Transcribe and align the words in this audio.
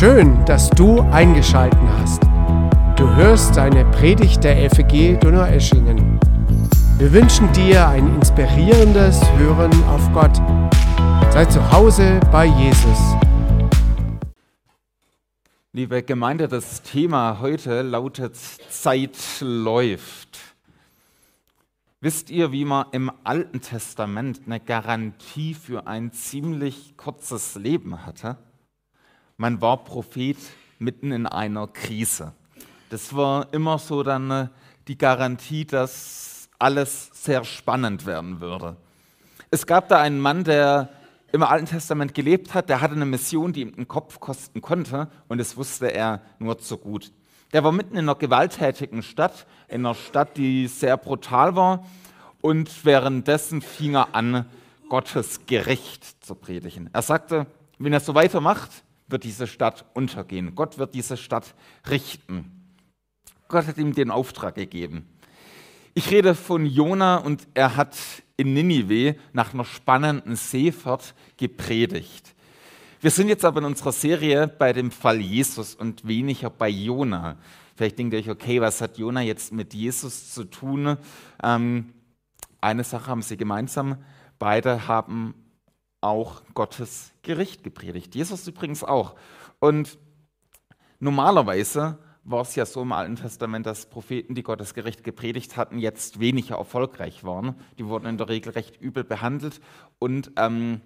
Schön, 0.00 0.42
dass 0.46 0.70
du 0.70 1.02
eingeschalten 1.10 1.86
hast. 1.98 2.22
Du 2.96 3.06
hörst 3.16 3.58
eine 3.58 3.84
Predigt 3.84 4.42
der 4.42 4.70
FEG 4.70 5.20
Donaueschingen. 5.20 6.18
Wir 6.96 7.12
wünschen 7.12 7.52
dir 7.52 7.86
ein 7.86 8.14
inspirierendes 8.14 9.20
Hören 9.36 9.70
auf 9.84 10.10
Gott. 10.14 10.34
Sei 11.30 11.44
zu 11.44 11.70
Hause 11.70 12.18
bei 12.32 12.46
Jesus. 12.46 12.98
Liebe 15.74 16.02
Gemeinde, 16.02 16.48
das 16.48 16.80
Thema 16.80 17.40
heute 17.40 17.82
lautet 17.82 18.36
Zeit 18.70 19.18
läuft. 19.40 20.38
Wisst 22.00 22.30
ihr, 22.30 22.52
wie 22.52 22.64
man 22.64 22.86
im 22.92 23.12
Alten 23.22 23.60
Testament 23.60 24.40
eine 24.46 24.60
Garantie 24.60 25.52
für 25.52 25.86
ein 25.86 26.10
ziemlich 26.12 26.96
kurzes 26.96 27.54
Leben 27.56 28.06
hatte? 28.06 28.38
Man 29.40 29.62
war 29.62 29.84
Prophet 29.84 30.36
mitten 30.78 31.12
in 31.12 31.26
einer 31.26 31.66
Krise. 31.66 32.34
Das 32.90 33.16
war 33.16 33.50
immer 33.54 33.78
so 33.78 34.02
dann 34.02 34.30
äh, 34.30 34.48
die 34.86 34.98
Garantie, 34.98 35.64
dass 35.64 36.50
alles 36.58 37.08
sehr 37.14 37.44
spannend 37.44 38.04
werden 38.04 38.42
würde. 38.42 38.76
Es 39.50 39.66
gab 39.66 39.88
da 39.88 39.98
einen 39.98 40.20
Mann, 40.20 40.44
der 40.44 40.90
im 41.32 41.42
Alten 41.42 41.64
Testament 41.64 42.12
gelebt 42.12 42.52
hat, 42.52 42.68
der 42.68 42.82
hatte 42.82 42.94
eine 42.94 43.06
Mission, 43.06 43.54
die 43.54 43.62
ihm 43.62 43.74
den 43.74 43.88
Kopf 43.88 44.20
kosten 44.20 44.60
konnte 44.60 45.08
und 45.28 45.38
das 45.38 45.56
wusste 45.56 45.86
er 45.86 46.20
nur 46.38 46.58
zu 46.58 46.76
gut. 46.76 47.10
Der 47.54 47.64
war 47.64 47.72
mitten 47.72 47.94
in 47.94 48.00
einer 48.00 48.16
gewalttätigen 48.16 49.02
Stadt, 49.02 49.46
in 49.68 49.86
einer 49.86 49.94
Stadt, 49.94 50.36
die 50.36 50.66
sehr 50.66 50.98
brutal 50.98 51.56
war. 51.56 51.86
Und 52.42 52.84
währenddessen 52.84 53.62
fing 53.62 53.94
er 53.94 54.14
an, 54.14 54.44
Gottes 54.90 55.46
Gericht 55.46 56.26
zu 56.26 56.34
predigen. 56.34 56.90
Er 56.92 57.00
sagte, 57.00 57.46
wenn 57.78 57.94
er 57.94 58.00
so 58.00 58.14
weitermacht, 58.14 58.84
wird 59.10 59.24
diese 59.24 59.46
Stadt 59.46 59.84
untergehen. 59.94 60.54
Gott 60.54 60.78
wird 60.78 60.94
diese 60.94 61.16
Stadt 61.16 61.54
richten. 61.88 62.50
Gott 63.48 63.66
hat 63.66 63.78
ihm 63.78 63.94
den 63.94 64.10
Auftrag 64.10 64.54
gegeben. 64.54 65.06
Ich 65.94 66.10
rede 66.10 66.34
von 66.34 66.66
Jona 66.66 67.16
und 67.16 67.48
er 67.54 67.76
hat 67.76 67.96
in 68.36 68.54
Ninive 68.54 69.16
nach 69.32 69.52
einer 69.52 69.64
spannenden 69.64 70.36
Seefahrt 70.36 71.14
gepredigt. 71.36 72.34
Wir 73.00 73.10
sind 73.10 73.28
jetzt 73.28 73.44
aber 73.44 73.60
in 73.60 73.66
unserer 73.66 73.92
Serie 73.92 74.46
bei 74.46 74.72
dem 74.72 74.90
Fall 74.90 75.20
Jesus 75.20 75.74
und 75.74 76.06
weniger 76.06 76.50
bei 76.50 76.68
Jona. 76.68 77.36
Vielleicht 77.74 77.98
denkt 77.98 78.12
ihr 78.12 78.20
euch, 78.20 78.30
okay, 78.30 78.60
was 78.60 78.80
hat 78.80 78.98
Jona 78.98 79.22
jetzt 79.22 79.52
mit 79.52 79.74
Jesus 79.74 80.32
zu 80.32 80.44
tun? 80.44 80.96
Ähm, 81.42 81.94
eine 82.60 82.84
Sache 82.84 83.06
haben 83.06 83.22
sie 83.22 83.38
gemeinsam. 83.38 83.96
Beide 84.38 84.86
haben 84.86 85.34
auch 86.00 86.42
Gottes 86.54 87.12
Gericht 87.22 87.62
gepredigt. 87.62 88.14
Jesus 88.14 88.46
übrigens 88.46 88.84
auch. 88.84 89.16
Und 89.58 89.98
normalerweise 90.98 91.98
war 92.24 92.42
es 92.42 92.54
ja 92.54 92.66
so 92.66 92.82
im 92.82 92.92
Alten 92.92 93.16
Testament, 93.16 93.66
dass 93.66 93.86
Propheten, 93.86 94.34
die 94.34 94.42
Gottes 94.42 94.74
Gericht 94.74 95.04
gepredigt 95.04 95.56
hatten, 95.56 95.78
jetzt 95.78 96.20
weniger 96.20 96.56
erfolgreich 96.56 97.24
waren. 97.24 97.54
Die 97.78 97.86
wurden 97.86 98.06
in 98.06 98.18
der 98.18 98.28
Regel 98.28 98.52
recht 98.52 98.80
übel 98.80 99.04
behandelt 99.04 99.60
und 99.98 100.32
ähm, 100.36 100.80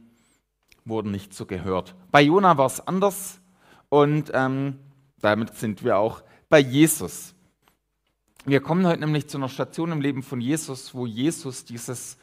wurden 0.85 1.11
nicht 1.11 1.35
so 1.35 1.47
gehört. 1.47 1.95
Bei 2.11 2.23
Jona 2.23 2.57
war 2.57 2.67
es 2.67 2.87
anders 2.87 3.41
und 3.89 4.31
ähm, 4.35 4.79
damit 5.21 5.57
sind 5.57 5.85
wir 5.85 5.99
auch 5.99 6.23
bei 6.49 6.59
Jesus. 6.59 7.35
Wir 8.45 8.61
kommen 8.61 8.87
heute 8.87 9.01
nämlich 9.01 9.29
zu 9.29 9.39
einer 9.39 9.49
Station 9.49 9.93
im 9.93 10.01
Leben 10.01 10.23
von 10.23 10.41
Jesus, 10.41 10.95
wo 10.95 11.07
Jesus 11.07 11.65
dieses 11.65 12.19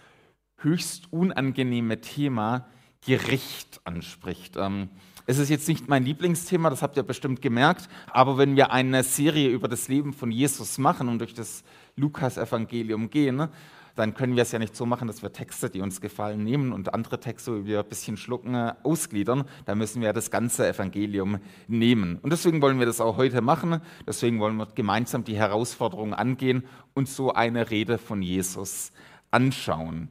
höchst 0.57 1.11
unangenehme 1.11 1.99
Thema 2.01 2.67
Gericht 3.05 3.81
anspricht. 3.83 4.55
Ähm, 4.57 4.89
es 5.25 5.37
ist 5.37 5.49
jetzt 5.49 5.67
nicht 5.67 5.87
mein 5.87 6.03
Lieblingsthema, 6.03 6.69
das 6.69 6.81
habt 6.81 6.97
ihr 6.97 7.03
bestimmt 7.03 7.41
gemerkt, 7.41 7.89
aber 8.11 8.37
wenn 8.37 8.55
wir 8.55 8.71
eine 8.71 9.03
Serie 9.03 9.49
über 9.49 9.67
das 9.67 9.87
Leben 9.87 10.13
von 10.13 10.31
Jesus 10.31 10.77
machen 10.77 11.09
und 11.09 11.19
durch 11.19 11.33
das 11.33 11.63
Lukas-Evangelium 11.95 13.09
gehen, 13.09 13.47
dann 13.95 14.13
können 14.13 14.35
wir 14.35 14.43
es 14.43 14.51
ja 14.51 14.59
nicht 14.59 14.75
so 14.75 14.85
machen, 14.85 15.07
dass 15.07 15.21
wir 15.21 15.33
Texte, 15.33 15.69
die 15.69 15.81
uns 15.81 16.01
gefallen, 16.01 16.43
nehmen 16.43 16.71
und 16.71 16.93
andere 16.93 17.19
Texte, 17.19 17.59
die 17.59 17.65
wir 17.65 17.79
ein 17.79 17.89
bisschen 17.89 18.17
schlucken, 18.17 18.55
äh, 18.55 18.73
ausgliedern. 18.83 19.43
Da 19.65 19.75
müssen 19.75 20.01
wir 20.01 20.13
das 20.13 20.31
ganze 20.31 20.67
Evangelium 20.67 21.39
nehmen. 21.67 22.17
Und 22.21 22.31
deswegen 22.31 22.61
wollen 22.61 22.79
wir 22.79 22.85
das 22.85 23.01
auch 23.01 23.17
heute 23.17 23.41
machen. 23.41 23.81
Deswegen 24.07 24.39
wollen 24.39 24.55
wir 24.55 24.67
gemeinsam 24.67 25.23
die 25.23 25.35
Herausforderungen 25.35 26.13
angehen 26.13 26.63
und 26.93 27.09
so 27.09 27.33
eine 27.33 27.69
Rede 27.69 27.97
von 27.97 28.21
Jesus 28.21 28.91
anschauen. 29.29 30.09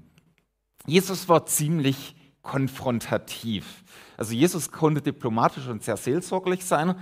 Jesus 0.87 1.29
war 1.29 1.47
ziemlich 1.47 2.15
konfrontativ. 2.43 3.85
Also 4.17 4.35
Jesus 4.35 4.71
konnte 4.71 5.03
diplomatisch 5.03 5.69
und 5.69 5.83
sehr 5.83 5.97
seelsorglich 5.97 6.65
sein 6.65 6.95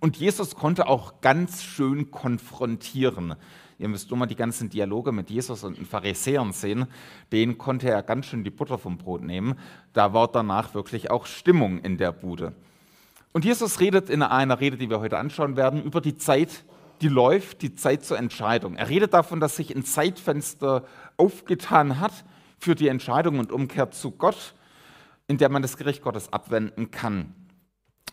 und 0.00 0.16
Jesus 0.16 0.54
konnte 0.54 0.88
auch 0.88 1.20
ganz 1.20 1.62
schön 1.62 2.10
konfrontieren. 2.10 3.34
Ihr 3.78 3.88
müsst 3.88 4.10
nur 4.10 4.18
mal 4.18 4.26
die 4.26 4.36
ganzen 4.36 4.70
Dialoge 4.70 5.12
mit 5.12 5.28
Jesus 5.28 5.62
und 5.64 5.76
den 5.76 5.84
Pharisäern 5.84 6.52
sehen. 6.52 6.86
Den 7.30 7.58
konnte 7.58 7.90
er 7.90 8.02
ganz 8.02 8.26
schön 8.26 8.42
die 8.42 8.50
Butter 8.50 8.78
vom 8.78 8.96
Brot 8.96 9.22
nehmen. 9.22 9.58
Da 9.92 10.14
war 10.14 10.28
danach 10.28 10.74
wirklich 10.74 11.10
auch 11.10 11.26
Stimmung 11.26 11.80
in 11.80 11.98
der 11.98 12.12
Bude. 12.12 12.54
Und 13.32 13.44
Jesus 13.44 13.80
redet 13.80 14.08
in 14.08 14.22
einer 14.22 14.60
Rede, 14.60 14.78
die 14.78 14.88
wir 14.88 15.00
heute 15.00 15.18
anschauen 15.18 15.56
werden, 15.56 15.82
über 15.82 16.00
die 16.00 16.16
Zeit, 16.16 16.64
die 17.02 17.08
läuft, 17.08 17.60
die 17.60 17.74
Zeit 17.74 18.02
zur 18.02 18.16
Entscheidung. 18.16 18.76
Er 18.76 18.88
redet 18.88 19.12
davon, 19.12 19.40
dass 19.40 19.56
sich 19.56 19.76
ein 19.76 19.84
Zeitfenster 19.84 20.84
aufgetan 21.18 22.00
hat 22.00 22.24
für 22.58 22.74
die 22.74 22.88
Entscheidung 22.88 23.38
und 23.38 23.52
Umkehr 23.52 23.90
zu 23.90 24.10
Gott, 24.10 24.54
in 25.28 25.38
der 25.38 25.48
man 25.48 25.62
das 25.62 25.76
Gericht 25.76 26.02
Gottes 26.02 26.32
abwenden 26.32 26.90
kann. 26.90 27.34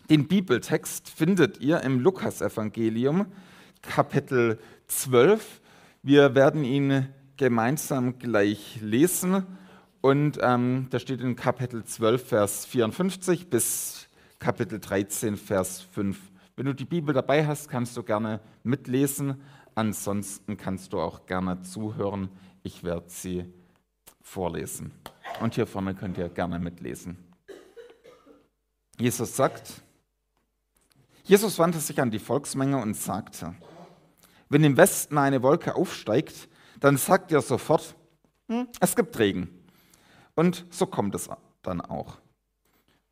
Den 0.10 0.28
Bibeltext 0.28 1.10
findet 1.10 1.60
ihr 1.60 1.82
im 1.82 2.00
Lukasevangelium, 2.00 3.28
Kapitel 3.82 4.60
12. 4.88 5.62
Wir 6.02 6.36
werden 6.36 6.64
ihn 6.64 7.08
gemeinsam 7.38 8.20
gleich 8.20 8.80
lesen. 8.82 9.46
Und 10.02 10.38
ähm, 10.42 10.88
da 10.90 11.00
steht 11.00 11.22
in 11.22 11.36
Kapitel 11.36 11.84
12, 11.86 12.28
Vers 12.28 12.66
54 12.66 13.50
bis 13.50 14.08
Kapitel 14.40 14.80
13, 14.80 15.38
Vers 15.38 15.82
5. 15.82 16.20
Wenn 16.58 16.66
du 16.66 16.76
die 16.76 16.86
Bibel 16.86 17.14
dabei 17.14 17.48
hast, 17.48 17.70
kannst 17.70 17.96
du 17.96 18.04
gerne 18.04 18.42
mitlesen. 18.64 19.42
Ansonsten 19.76 20.58
kannst 20.58 20.92
du 20.92 21.00
auch 21.00 21.26
gerne 21.26 21.62
zuhören. 21.62 22.30
Ich 22.64 22.84
werde 22.84 23.06
sie 23.08 23.46
vorlesen. 24.22 24.92
Und 25.40 25.56
hier 25.56 25.68
vorne 25.68 25.96
könnt 25.96 26.18
ihr 26.18 26.30
gerne 26.30 26.60
mitlesen. 26.60 27.18
Jesus 29.00 29.36
sagt, 29.36 29.82
Jesus 31.24 31.58
wandte 31.58 31.80
sich 31.80 32.00
an 32.02 32.12
die 32.12 32.20
Volksmenge 32.20 32.78
und 32.78 32.96
sagte, 32.96 33.56
wenn 34.50 34.64
im 34.64 34.78
Westen 34.78 35.18
eine 35.18 35.42
Wolke 35.42 35.76
aufsteigt, 35.76 36.48
dann 36.80 36.98
sagt 36.98 37.32
ihr 37.32 37.42
sofort, 37.42 37.96
hm, 38.50 38.68
es 38.80 38.96
gibt 38.96 39.18
Regen. 39.18 39.50
Und 40.36 40.66
so 40.70 40.86
kommt 40.86 41.16
es 41.16 41.30
dann 41.62 41.82
auch. 41.82 42.18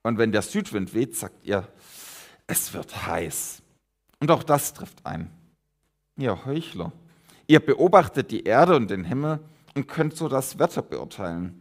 Und 0.04 0.18
wenn 0.18 0.32
der 0.32 0.42
Südwind 0.42 0.94
weht, 0.94 1.16
sagt 1.16 1.46
ihr, 1.46 1.68
es 2.48 2.74
wird 2.74 3.08
heiß. 3.08 3.62
Und 4.20 4.30
auch 4.30 4.44
das 4.44 4.74
trifft 4.74 5.06
ein. 5.06 5.32
Ihr 6.18 6.46
Heuchler, 6.46 6.92
ihr 7.48 7.60
beobachtet 7.60 8.32
die 8.32 8.44
Erde 8.44 8.76
und 8.76 8.90
den 8.90 9.06
Himmel 9.06 9.40
und 9.76 9.88
könnt 9.88 10.16
so 10.16 10.28
das 10.28 10.60
Wetter 10.60 10.82
beurteilen. 10.82 11.61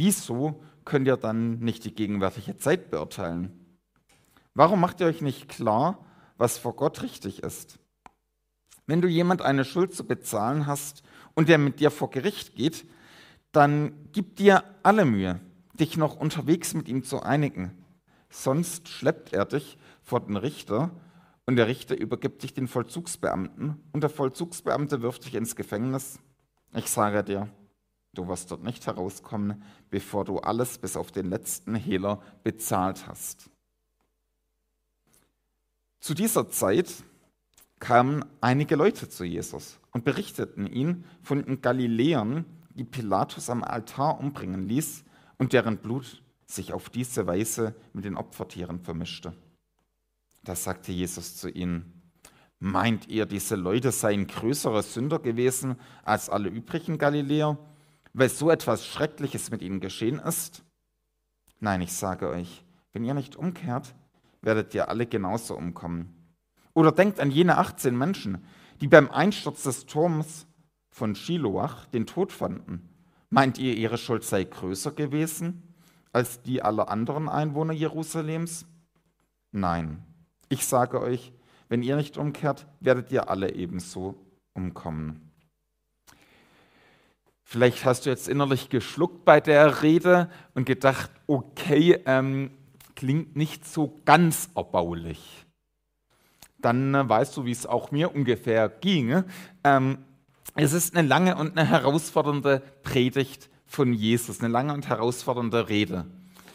Wieso 0.00 0.62
könnt 0.84 1.08
ihr 1.08 1.16
dann 1.16 1.58
nicht 1.58 1.84
die 1.84 1.92
gegenwärtige 1.92 2.56
Zeit 2.56 2.88
beurteilen? 2.88 3.78
Warum 4.54 4.80
macht 4.80 5.00
ihr 5.00 5.08
euch 5.08 5.22
nicht 5.22 5.48
klar, 5.48 6.06
was 6.36 6.56
vor 6.56 6.76
Gott 6.76 7.02
richtig 7.02 7.42
ist? 7.42 7.80
Wenn 8.86 9.02
du 9.02 9.08
jemand 9.08 9.42
eine 9.42 9.64
Schuld 9.64 9.92
zu 9.92 10.06
bezahlen 10.06 10.68
hast 10.68 11.02
und 11.34 11.48
der 11.48 11.58
mit 11.58 11.80
dir 11.80 11.90
vor 11.90 12.10
Gericht 12.10 12.54
geht, 12.54 12.86
dann 13.50 14.08
gib 14.12 14.36
dir 14.36 14.62
alle 14.84 15.04
Mühe, 15.04 15.40
dich 15.74 15.96
noch 15.96 16.14
unterwegs 16.14 16.74
mit 16.74 16.88
ihm 16.88 17.02
zu 17.02 17.24
einigen. 17.24 17.84
Sonst 18.30 18.88
schleppt 18.88 19.32
er 19.32 19.46
dich 19.46 19.78
vor 20.04 20.20
den 20.20 20.36
Richter 20.36 20.92
und 21.44 21.56
der 21.56 21.66
Richter 21.66 21.98
übergibt 21.98 22.44
dich 22.44 22.54
den 22.54 22.68
Vollzugsbeamten 22.68 23.82
und 23.90 24.00
der 24.00 24.10
Vollzugsbeamte 24.10 25.02
wirft 25.02 25.24
dich 25.24 25.34
ins 25.34 25.56
Gefängnis. 25.56 26.20
Ich 26.72 26.88
sage 26.88 27.24
dir, 27.24 27.48
du 28.18 28.26
wirst 28.26 28.50
dort 28.50 28.64
nicht 28.64 28.86
herauskommen, 28.86 29.62
bevor 29.90 30.24
du 30.24 30.38
alles 30.38 30.78
bis 30.78 30.96
auf 30.96 31.12
den 31.12 31.30
letzten 31.30 31.76
Hehler 31.76 32.20
bezahlt 32.42 33.06
hast. 33.06 33.48
Zu 36.00 36.14
dieser 36.14 36.50
Zeit 36.50 36.92
kamen 37.78 38.24
einige 38.40 38.74
Leute 38.74 39.08
zu 39.08 39.24
Jesus 39.24 39.78
und 39.92 40.04
berichteten 40.04 40.66
ihn 40.66 41.04
von 41.22 41.44
den 41.44 41.60
Galiläern, 41.60 42.44
die 42.74 42.84
Pilatus 42.84 43.50
am 43.50 43.62
Altar 43.62 44.18
umbringen 44.18 44.68
ließ 44.68 45.04
und 45.38 45.52
deren 45.52 45.78
Blut 45.78 46.22
sich 46.46 46.72
auf 46.72 46.90
diese 46.90 47.26
Weise 47.26 47.76
mit 47.92 48.04
den 48.04 48.16
Opfertieren 48.16 48.80
vermischte. 48.80 49.32
Da 50.42 50.56
sagte 50.56 50.90
Jesus 50.90 51.36
zu 51.36 51.48
ihnen, 51.48 52.02
meint 52.58 53.06
ihr, 53.06 53.26
diese 53.26 53.54
Leute 53.54 53.92
seien 53.92 54.26
größere 54.26 54.82
Sünder 54.82 55.20
gewesen 55.20 55.76
als 56.02 56.28
alle 56.28 56.48
übrigen 56.48 56.98
Galiläer, 56.98 57.58
weil 58.12 58.28
so 58.28 58.50
etwas 58.50 58.86
Schreckliches 58.86 59.50
mit 59.50 59.62
ihnen 59.62 59.80
geschehen 59.80 60.18
ist? 60.18 60.64
Nein, 61.60 61.80
ich 61.80 61.92
sage 61.92 62.28
euch, 62.28 62.64
wenn 62.92 63.04
ihr 63.04 63.14
nicht 63.14 63.36
umkehrt, 63.36 63.94
werdet 64.42 64.74
ihr 64.74 64.88
alle 64.88 65.06
genauso 65.06 65.56
umkommen. 65.56 66.14
Oder 66.74 66.92
denkt 66.92 67.20
an 67.20 67.30
jene 67.30 67.58
18 67.58 67.96
Menschen, 67.96 68.44
die 68.80 68.86
beim 68.86 69.10
Einsturz 69.10 69.64
des 69.64 69.86
Turms 69.86 70.46
von 70.90 71.14
Shiloach 71.14 71.86
den 71.86 72.06
Tod 72.06 72.32
fanden. 72.32 72.88
Meint 73.30 73.58
ihr, 73.58 73.76
ihre 73.76 73.98
Schuld 73.98 74.24
sei 74.24 74.44
größer 74.44 74.92
gewesen 74.92 75.62
als 76.12 76.42
die 76.42 76.62
aller 76.62 76.88
anderen 76.88 77.28
Einwohner 77.28 77.72
Jerusalems? 77.72 78.66
Nein, 79.52 80.02
ich 80.48 80.66
sage 80.66 81.00
euch, 81.00 81.32
wenn 81.68 81.82
ihr 81.82 81.96
nicht 81.96 82.16
umkehrt, 82.16 82.66
werdet 82.80 83.12
ihr 83.12 83.28
alle 83.28 83.54
ebenso 83.54 84.14
umkommen. 84.54 85.27
Vielleicht 87.50 87.86
hast 87.86 88.04
du 88.04 88.10
jetzt 88.10 88.28
innerlich 88.28 88.68
geschluckt 88.68 89.24
bei 89.24 89.40
der 89.40 89.82
Rede 89.82 90.28
und 90.52 90.66
gedacht, 90.66 91.10
okay, 91.26 91.98
ähm, 92.04 92.50
klingt 92.94 93.36
nicht 93.36 93.66
so 93.66 93.98
ganz 94.04 94.50
erbaulich. 94.54 95.46
Dann 96.58 96.94
äh, 96.94 97.08
weißt 97.08 97.34
du, 97.38 97.46
wie 97.46 97.50
es 97.50 97.64
auch 97.64 97.90
mir 97.90 98.14
ungefähr 98.14 98.68
ging. 98.68 99.24
Ähm, 99.64 99.96
es 100.56 100.74
ist 100.74 100.94
eine 100.94 101.08
lange 101.08 101.36
und 101.36 101.56
eine 101.56 101.66
herausfordernde 101.66 102.62
Predigt 102.82 103.48
von 103.64 103.94
Jesus, 103.94 104.40
eine 104.40 104.52
lange 104.52 104.74
und 104.74 104.86
herausfordernde 104.90 105.70
Rede. 105.70 106.04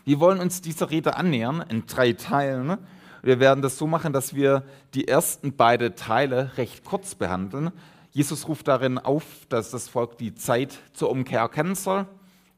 Wir 0.06 0.20
wollen 0.20 0.40
uns 0.40 0.62
dieser 0.62 0.92
Rede 0.92 1.16
annähern 1.16 1.66
in 1.70 1.88
drei 1.88 2.14
Teilen. 2.14 2.78
Wir 3.24 3.40
werden 3.40 3.64
das 3.64 3.80
so 3.80 3.88
machen, 3.88 4.14
dass 4.14 4.36
wir 4.36 4.64
die 4.94 5.08
ersten 5.08 5.56
beiden 5.56 5.96
Teile 5.96 6.52
recht 6.56 6.86
kurz 6.86 7.16
behandeln. 7.16 7.72
Jesus 8.14 8.48
ruft 8.48 8.68
darin 8.68 9.00
auf, 9.00 9.26
dass 9.50 9.72
das 9.72 9.90
Volk 9.90 10.20
die 10.20 10.36
Zeit 10.36 10.78
zur 10.94 11.10
Umkehr 11.10 11.40
erkennen 11.40 11.74
soll 11.74 12.06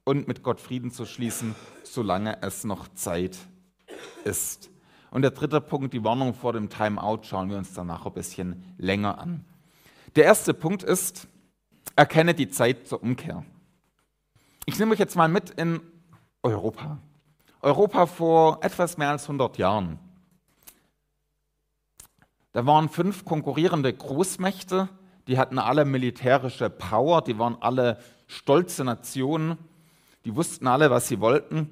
und 0.03 0.27
mit 0.27 0.43
Gott 0.43 0.59
Frieden 0.59 0.91
zu 0.91 1.05
schließen, 1.05 1.55
solange 1.83 2.41
es 2.41 2.65
noch 2.65 2.89
Zeit 2.89 3.37
ist. 4.25 4.69
Und 5.11 5.21
der 5.21 5.31
dritte 5.31 5.61
Punkt, 5.61 5.93
die 5.93 6.03
Warnung 6.03 6.33
vor 6.33 6.51
dem 6.51 6.69
Timeout, 6.69 7.19
schauen 7.23 7.49
wir 7.49 7.57
uns 7.57 7.73
danach 7.73 8.05
ein 8.05 8.11
bisschen 8.11 8.75
länger 8.77 9.17
an. 9.17 9.45
Der 10.17 10.25
erste 10.25 10.53
Punkt 10.53 10.83
ist, 10.83 11.29
erkenne 11.95 12.33
die 12.33 12.49
Zeit 12.49 12.85
zur 12.85 13.01
Umkehr. 13.01 13.45
Ich 14.65 14.77
nehme 14.77 14.91
euch 14.91 14.99
jetzt 14.99 15.15
mal 15.15 15.29
mit 15.29 15.51
in 15.51 15.79
Europa. 16.43 16.97
Europa 17.61 18.07
vor 18.07 18.59
etwas 18.61 18.97
mehr 18.97 19.11
als 19.11 19.23
100 19.23 19.57
Jahren. 19.57 19.99
Da 22.51 22.65
waren 22.65 22.89
fünf 22.89 23.23
konkurrierende 23.23 23.93
Großmächte, 23.93 24.89
die 25.27 25.37
hatten 25.37 25.59
alle 25.59 25.85
militärische 25.85 26.69
Power, 26.69 27.21
die 27.21 27.37
waren 27.39 27.57
alle 27.61 27.99
stolze 28.27 28.83
Nationen, 28.83 29.57
die 30.23 30.35
wussten 30.35 30.67
alle, 30.67 30.89
was 30.89 31.07
sie 31.07 31.19
wollten. 31.19 31.69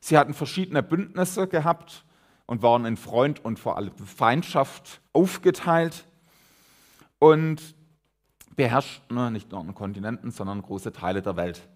Sie 0.00 0.16
hatten 0.16 0.34
verschiedene 0.34 0.82
Bündnisse 0.82 1.46
gehabt 1.46 2.04
und 2.46 2.62
waren 2.62 2.84
in 2.84 2.96
Freund 2.96 3.44
und 3.44 3.58
vor 3.58 3.76
allem 3.76 3.92
Feindschaft 3.92 5.00
aufgeteilt 5.12 6.04
und 7.18 7.74
beherrschten 8.56 9.32
nicht 9.32 9.50
nur 9.50 9.60
einen 9.60 9.74
Kontinenten, 9.74 10.30
sondern 10.30 10.62
große 10.62 10.92
Teile 10.92 11.22
der 11.22 11.36
Welt. 11.36 11.68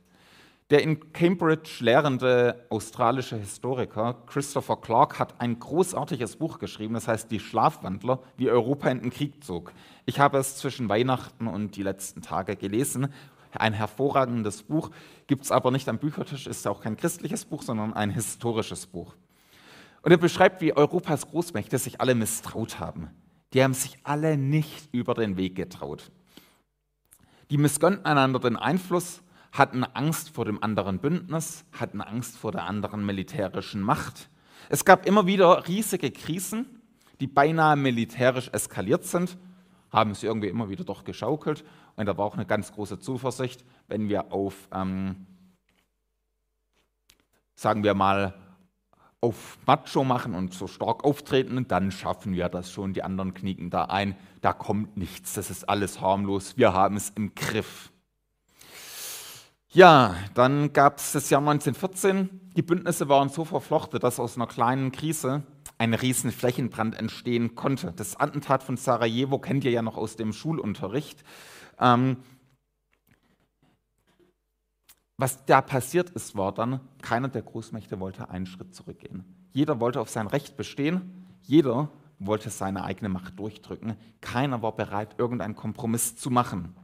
Der 0.71 0.83
in 0.83 1.13
Cambridge 1.13 1.77
lehrende 1.81 2.65
australische 2.71 3.37
Historiker 3.37 4.23
Christopher 4.27 4.81
Clark 4.81 5.19
hat 5.19 5.39
ein 5.39 5.59
großartiges 5.59 6.37
Buch 6.37 6.59
geschrieben, 6.59 6.95
das 6.95 7.07
heißt 7.07 7.31
Die 7.31 7.39
Schlafwandler, 7.39 8.23
wie 8.39 8.51
Europa 8.51 8.89
in 8.89 9.01
den 9.01 9.11
Krieg 9.11 9.45
zog. 9.45 9.75
Ich 10.07 10.21
habe 10.21 10.39
es 10.39 10.57
zwischen 10.57 10.89
Weihnachten 10.89 11.49
und 11.49 11.77
die 11.77 11.83
letzten 11.83 12.23
Tage 12.23 12.57
gelesen. 12.57 13.13
Ein 13.53 13.75
hervorragendes 13.75 14.63
Buch, 14.63 14.91
gibt 15.27 15.45
es 15.45 15.53
aber 15.53 15.71
nicht 15.71 15.89
am 15.89 15.99
Büchertisch, 15.99 16.47
ist 16.47 16.67
auch 16.67 16.81
kein 16.81 16.97
christliches 16.97 17.45
Buch, 17.45 17.63
sondern 17.63 17.93
ein 17.93 18.11
historisches 18.11 18.87
Buch. 18.87 19.15
Und 20.01 20.13
er 20.13 20.19
beschreibt, 20.19 20.63
wie 20.63 20.75
Europas 20.75 21.29
Großmächte 21.29 21.77
sich 21.77 22.01
alle 22.01 22.15
misstraut 22.15 22.81
haben. 22.81 23.11
Die 23.53 23.63
haben 23.63 23.75
sich 23.75 23.99
alle 24.03 24.39
nicht 24.39 24.89
über 24.93 25.13
den 25.13 25.37
Weg 25.37 25.57
getraut. 25.57 26.11
Die 27.51 27.59
missgönnten 27.59 28.07
einander 28.07 28.41
den 28.41 28.57
Einfluss 28.57 29.23
hatten 29.55 29.85
Angst 29.85 30.31
vor 30.31 30.45
dem 30.45 30.63
anderen 30.63 30.99
Bündnis, 30.99 31.65
hatten 31.73 32.01
Angst 32.01 32.37
vor 32.37 32.51
der 32.51 32.65
anderen 32.65 33.07
militärischen 33.07 33.81
Macht. 33.81 34.29
Es 34.69 34.85
gab 34.85 35.07
immer 35.07 35.27
wieder 35.27 35.69
riesige 35.69 36.11
Krisen, 36.11 36.83
die 37.21 37.29
beinahe 37.29 37.77
militärisch 37.77 38.49
eskaliert 38.53 39.05
sind, 39.05 39.39
haben 39.93 40.15
sie 40.15 40.27
irgendwie 40.27 40.49
immer 40.49 40.69
wieder 40.69 40.83
doch 40.83 41.05
geschaukelt. 41.05 41.65
Und 41.95 42.07
da 42.07 42.19
war 42.19 42.27
auch 42.27 42.35
eine 42.35 42.47
ganz 42.47 42.73
große 42.73 42.99
Zuversicht, 42.99 43.65
wenn 43.87 44.09
wir 44.09 44.33
auf, 44.33 44.69
ähm, 44.73 45.25
sagen 47.55 47.85
wir 47.85 47.95
mal, 47.95 48.35
auf 49.21 49.57
Macho 49.67 50.03
machen 50.03 50.35
und 50.35 50.53
so 50.53 50.67
stark 50.67 51.05
auftreten, 51.05 51.67
dann 51.69 51.93
schaffen 51.93 52.35
wir 52.35 52.49
das 52.49 52.73
schon. 52.73 52.93
Die 52.93 53.05
anderen 53.05 53.35
knicken 53.35 53.71
da 53.71 53.85
ein. 53.85 54.17
Da 54.41 54.53
kommt 54.53 54.97
nichts, 54.97 55.35
das 55.35 55.49
ist 55.49 55.69
alles 55.69 56.01
harmlos. 56.01 56.57
Wir 56.59 56.73
haben 56.73 56.97
es 56.97 57.11
im 57.11 57.37
Griff. 57.37 57.93
Ja, 59.75 60.15
dann 60.35 60.73
gab 60.73 60.99
es 60.99 61.11
das 61.11 61.31
Jahr 61.31 61.41
1914. 61.41 62.53
Die 62.57 62.63
Bündnisse 62.63 63.09
waren 63.09 63.29
so 63.29 63.45
verflochten, 63.45 63.99
dass 63.99 64.21
aus 64.21 64.37
einer 64.37 64.47
kleinen 64.47 64.93
Krise 64.93 65.43
ein 65.79 65.95
riesen 65.95 66.31
Flächenbrand 66.31 66.97
entstehen 66.97 67.57
konnte. 67.57 67.93
Das 67.97 68.15
Attentat 68.15 68.63
von 68.63 68.77
Sarajevo 68.77 69.41
kennt 69.41 69.65
ihr 69.65 69.73
ja 69.73 69.83
noch 69.83 69.97
aus 69.97 70.15
dem 70.15 70.33
Schulunterricht. 70.33 71.25
Ähm, 71.81 72.19
was 75.17 75.45
da 75.45 75.61
passiert 75.61 76.11
ist, 76.11 76.37
war 76.37 76.55
dann, 76.55 76.79
keiner 77.03 77.27
der 77.27 77.43
Großmächte 77.43 77.99
wollte 77.99 78.31
einen 78.31 78.47
Schritt 78.47 78.77
zurückgehen. 78.77 79.25
Jeder 79.53 79.81
wollte 79.81 80.01
auf 80.01 80.09
sein 80.09 80.29
Recht 80.29 80.57
bestehen, 80.57 81.27
jeder 81.43 81.89
wollte 82.21 82.51
seine 82.51 82.85
eigene 82.85 83.09
Macht 83.09 83.41
durchdrücken. 83.41 83.97
Keiner 84.21 84.63
war 84.63 84.77
bereit, 84.77 85.17
irgendeinen 85.19 85.57
Kompromiss 85.57 86.15
zu 86.15 86.31
machen. 86.31 86.77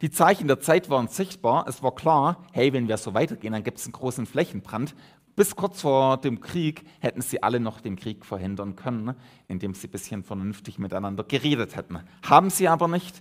Die 0.00 0.10
Zeichen 0.10 0.48
der 0.48 0.60
Zeit 0.60 0.90
waren 0.90 1.08
sichtbar. 1.08 1.66
Es 1.68 1.82
war 1.82 1.94
klar, 1.94 2.44
hey, 2.52 2.72
wenn 2.72 2.88
wir 2.88 2.96
so 2.96 3.14
weitergehen, 3.14 3.52
dann 3.52 3.62
gibt 3.62 3.78
es 3.78 3.86
einen 3.86 3.92
großen 3.92 4.26
Flächenbrand. 4.26 4.94
Bis 5.36 5.56
kurz 5.56 5.80
vor 5.80 6.18
dem 6.18 6.40
Krieg 6.40 6.84
hätten 7.00 7.20
sie 7.20 7.42
alle 7.42 7.58
noch 7.58 7.80
den 7.80 7.96
Krieg 7.96 8.24
verhindern 8.24 8.76
können, 8.76 9.14
indem 9.48 9.74
sie 9.74 9.88
ein 9.88 9.90
bisschen 9.90 10.22
vernünftig 10.22 10.78
miteinander 10.78 11.24
geredet 11.24 11.74
hätten. 11.74 11.98
Haben 12.22 12.50
sie 12.50 12.68
aber 12.68 12.86
nicht 12.86 13.20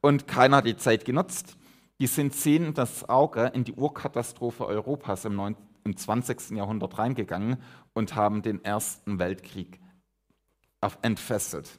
und 0.00 0.26
keiner 0.26 0.58
hat 0.58 0.66
die 0.66 0.76
Zeit 0.76 1.04
genutzt. 1.04 1.56
Die 2.00 2.08
sind 2.08 2.34
sehen 2.34 2.74
das 2.74 3.08
Auge 3.08 3.52
in 3.54 3.62
die 3.62 3.74
Urkatastrophe 3.74 4.66
Europas 4.66 5.24
im, 5.24 5.36
9, 5.36 5.56
im 5.84 5.96
20. 5.96 6.50
Jahrhundert 6.50 6.98
reingegangen 6.98 7.58
und 7.92 8.16
haben 8.16 8.42
den 8.42 8.64
Ersten 8.64 9.20
Weltkrieg 9.20 9.78
entfesselt. 11.02 11.78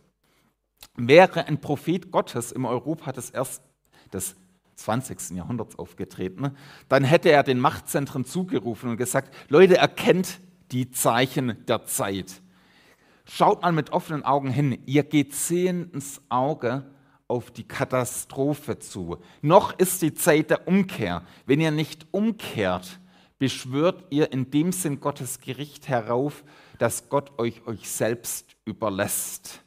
Wäre 0.95 1.45
ein 1.47 1.59
Prophet 1.59 2.09
Gottes 2.09 2.53
im 2.53 2.63
Europa 2.65 3.11
des 3.11 3.31
ersten 3.31 3.72
des 4.13 4.35
20. 4.75 5.31
Jahrhunderts 5.31 5.77
aufgetreten, 5.77 6.55
dann 6.89 7.03
hätte 7.03 7.29
er 7.29 7.43
den 7.43 7.59
Machtzentren 7.59 8.25
zugerufen 8.25 8.89
und 8.89 8.97
gesagt, 8.97 9.33
Leute, 9.49 9.77
erkennt 9.77 10.39
die 10.71 10.91
Zeichen 10.91 11.63
der 11.67 11.85
Zeit. 11.85 12.41
Schaut 13.25 13.61
mal 13.61 13.71
mit 13.71 13.91
offenen 13.91 14.23
Augen 14.23 14.49
hin, 14.49 14.79
ihr 14.85 15.03
geht 15.03 15.33
sehend 15.33 15.93
ins 15.93 16.21
Auge 16.29 16.85
auf 17.27 17.51
die 17.51 17.63
Katastrophe 17.63 18.79
zu. 18.79 19.17
Noch 19.41 19.77
ist 19.79 20.01
die 20.01 20.13
Zeit 20.13 20.49
der 20.49 20.67
Umkehr. 20.67 21.23
Wenn 21.45 21.61
ihr 21.61 21.71
nicht 21.71 22.07
umkehrt, 22.11 22.99
beschwört 23.39 24.03
ihr 24.09 24.31
in 24.31 24.51
dem 24.51 24.71
Sinn 24.71 24.99
Gottes 24.99 25.39
Gericht 25.39 25.87
herauf, 25.87 26.43
dass 26.79 27.09
Gott 27.09 27.39
euch 27.39 27.65
euch 27.65 27.89
selbst 27.89 28.55
überlässt. 28.65 29.61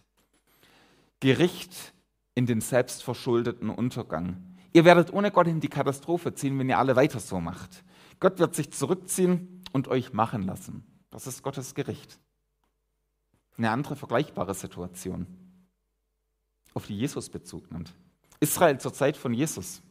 Gericht 1.20 1.94
in 2.36 2.46
den 2.46 2.60
selbstverschuldeten 2.60 3.70
Untergang. 3.70 4.36
Ihr 4.72 4.84
werdet 4.84 5.12
ohne 5.12 5.32
Gott 5.32 5.48
in 5.48 5.60
die 5.60 5.68
Katastrophe 5.68 6.34
ziehen, 6.34 6.58
wenn 6.58 6.68
ihr 6.68 6.78
alle 6.78 6.94
weiter 6.94 7.18
so 7.18 7.40
macht. 7.40 7.82
Gott 8.20 8.38
wird 8.38 8.54
sich 8.54 8.70
zurückziehen 8.70 9.64
und 9.72 9.88
euch 9.88 10.12
machen 10.12 10.42
lassen. 10.42 10.84
Das 11.10 11.26
ist 11.26 11.42
Gottes 11.42 11.74
Gericht. 11.74 12.20
Eine 13.56 13.70
andere 13.70 13.96
vergleichbare 13.96 14.52
Situation, 14.52 15.26
auf 16.74 16.86
die 16.86 16.96
Jesus 16.96 17.30
Bezug 17.30 17.72
nimmt. 17.72 17.94
Israel 18.38 18.78
zur 18.78 18.92
Zeit 18.92 19.16
von 19.16 19.32
Jesus. 19.32 19.82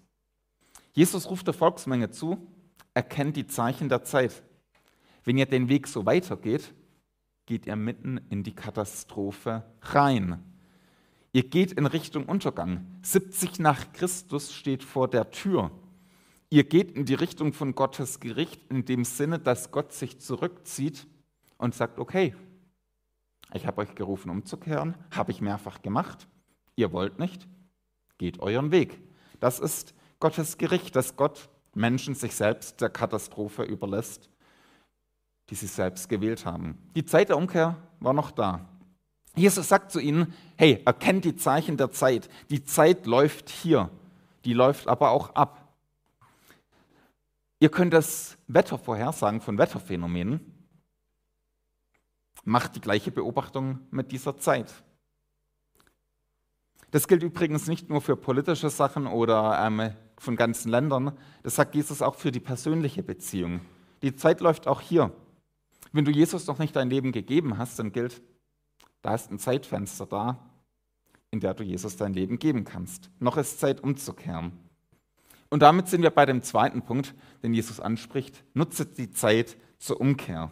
Jesus 0.94 1.28
ruft 1.28 1.48
der 1.48 1.56
Volksmenge 1.56 2.12
zu, 2.12 2.48
erkennt 2.94 3.38
die 3.38 3.48
Zeichen 3.48 3.90
der 3.90 4.04
Zeit. 4.04 4.44
Wenn 5.24 5.40
ihr 5.40 5.48
den 5.48 5.68
Weg 5.68 5.88
so 5.88 6.06
weitergeht, 6.06 6.76
geht 7.48 7.66
ihr 7.66 7.76
mitten 7.76 8.20
in 8.30 8.44
die 8.44 8.54
Katastrophe 8.54 9.64
rein. 9.82 10.55
Ihr 11.36 11.44
geht 11.44 11.74
in 11.74 11.86
Richtung 11.86 12.28
Untergang. 12.28 12.86
70 13.02 13.60
nach 13.60 13.92
Christus 13.92 14.54
steht 14.54 14.84
vor 14.84 15.10
der 15.10 15.32
Tür. 15.32 15.70
Ihr 16.50 16.64
geht 16.64 16.92
in 16.94 17.04
die 17.04 17.14
Richtung 17.14 17.52
von 17.52 17.76
Gottes 17.76 18.22
Gericht 18.22 18.62
in 18.70 18.86
dem 18.86 19.04
Sinne, 19.04 19.38
dass 19.38 19.70
Gott 19.70 19.92
sich 19.92 20.22
zurückzieht 20.22 21.06
und 21.58 21.76
sagt, 21.76 22.00
okay, 22.00 22.34
ich 23.54 23.68
habe 23.68 23.82
euch 23.82 23.96
gerufen 23.96 24.30
umzukehren, 24.30 24.96
habe 25.12 25.34
ich 25.34 25.42
mehrfach 25.42 25.82
gemacht, 25.82 26.26
ihr 26.78 26.94
wollt 26.94 27.20
nicht, 27.20 27.50
geht 28.18 28.40
euren 28.40 28.72
Weg. 28.72 28.98
Das 29.42 29.60
ist 29.60 29.94
Gottes 30.22 30.58
Gericht, 30.58 30.96
dass 30.96 31.18
Gott 31.18 31.50
Menschen 31.74 32.16
sich 32.16 32.34
selbst 32.34 32.80
der 32.80 32.90
Katastrophe 32.90 33.64
überlässt 33.64 34.30
die 35.50 35.56
sie 35.56 35.68
selbst 35.68 36.10
gewählt 36.10 36.46
haben. 36.46 36.78
Die 36.96 37.06
Zeit 37.06 37.30
der 37.30 37.38
Umkehr 37.38 37.78
war 38.00 38.14
noch 38.14 38.32
da. 38.32 38.68
Jesus 39.36 39.68
sagt 39.68 39.92
zu 39.92 40.00
ihnen, 40.00 40.34
hey, 40.56 40.82
erkennt 40.86 41.26
die 41.26 41.36
Zeichen 41.36 41.78
der 41.78 41.92
Zeit. 41.92 42.30
Die 42.50 42.64
Zeit 42.64 43.06
läuft 43.06 43.50
hier, 43.50 43.90
die 44.46 44.54
läuft 44.54 44.88
aber 44.88 45.12
auch 45.12 45.36
ab. 45.36 45.74
Ihr 47.60 47.70
könnt 47.70 47.94
das 47.94 48.38
Wetter 48.48 48.78
vorhersagen 48.78 49.42
von 49.42 49.58
Wetterphänomenen. 49.58 50.40
Macht 52.44 52.76
die 52.76 52.82
gleiche 52.82 53.12
Beobachtung 53.12 53.80
mit 53.92 54.12
dieser 54.12 54.38
Zeit. 54.38 54.74
Das 56.92 57.08
gilt 57.08 57.24
übrigens 57.24 57.68
nicht 57.68 57.90
nur 57.90 58.02
für 58.02 58.16
politische 58.16 58.70
Sachen 58.70 59.08
oder 59.08 59.60
ähm, 59.66 59.92
von 60.18 60.36
ganzen 60.36 60.70
Ländern. 60.70 61.18
Das 61.44 61.56
sagt 61.56 61.76
Jesus 61.76 62.02
auch 62.02 62.16
für 62.16 62.32
die 62.32 62.40
persönliche 62.40 63.04
Beziehung. 63.04 63.62
Die 64.02 64.16
Zeit 64.16 64.40
läuft 64.40 64.68
auch 64.68 64.80
hier. 64.80 65.12
Wenn 65.92 66.06
du 66.06 66.12
Jesus 66.12 66.48
noch 66.48 66.60
nicht 66.60 66.76
dein 66.76 66.90
Leben 66.90 67.12
gegeben 67.12 67.58
hast, 67.58 67.80
dann 67.80 67.92
gilt, 67.92 68.22
da 69.06 69.14
ist 69.14 69.32
ein 69.32 69.38
Zeitfenster 69.38 70.08
da, 70.08 70.40
in 71.30 71.40
der 71.40 71.54
du 71.54 71.64
Jesus 71.64 71.96
dein 71.96 72.16
Leben 72.16 72.40
geben 72.40 72.64
kannst. 72.64 73.12
Noch 73.20 73.38
ist 73.38 73.60
Zeit 73.60 73.82
umzukehren. 73.82 74.52
Und 75.50 75.60
damit 75.60 75.88
sind 75.88 76.02
wir 76.02 76.10
bei 76.10 76.26
dem 76.26 76.42
zweiten 76.42 76.82
Punkt, 76.82 77.14
den 77.44 77.54
Jesus 77.54 77.80
anspricht. 77.80 78.44
Nutze 78.56 78.88
die 78.88 79.12
Zeit 79.12 79.58
zur 79.78 80.02
Umkehr. 80.02 80.50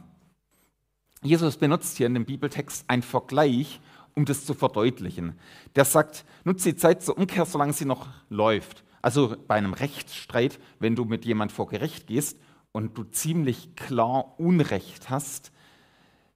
Jesus 1.24 1.58
benutzt 1.58 1.98
hier 1.98 2.06
in 2.06 2.14
dem 2.14 2.26
Bibeltext 2.26 2.86
einen 2.88 3.02
Vergleich, 3.02 3.82
um 4.14 4.26
das 4.26 4.46
zu 4.46 4.54
verdeutlichen. 4.54 5.40
Der 5.76 5.86
sagt, 5.86 6.24
nutze 6.44 6.74
die 6.74 6.78
Zeit 6.78 7.02
zur 7.02 7.18
Umkehr, 7.18 7.48
solange 7.48 7.74
sie 7.74 7.86
noch 7.86 8.08
läuft. 8.30 8.84
Also 9.02 9.36
bei 9.48 9.56
einem 9.56 9.74
Rechtsstreit, 9.74 10.60
wenn 10.78 10.96
du 10.96 11.06
mit 11.06 11.26
jemand 11.26 11.52
vor 11.52 11.68
Gericht 11.70 12.06
gehst 12.06 12.40
und 12.72 13.00
du 13.00 13.04
ziemlich 13.04 13.76
klar 13.76 14.40
Unrecht 14.40 15.10
hast, 15.10 15.53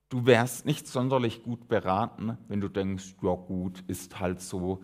du 0.09 0.25
wärst 0.25 0.65
nicht 0.65 0.87
sonderlich 0.87 1.43
gut 1.43 1.67
beraten, 1.67 2.37
wenn 2.47 2.61
du 2.61 2.69
denkst, 2.69 3.15
ja 3.21 3.33
gut, 3.33 3.83
ist 3.87 4.19
halt 4.19 4.41
so, 4.41 4.83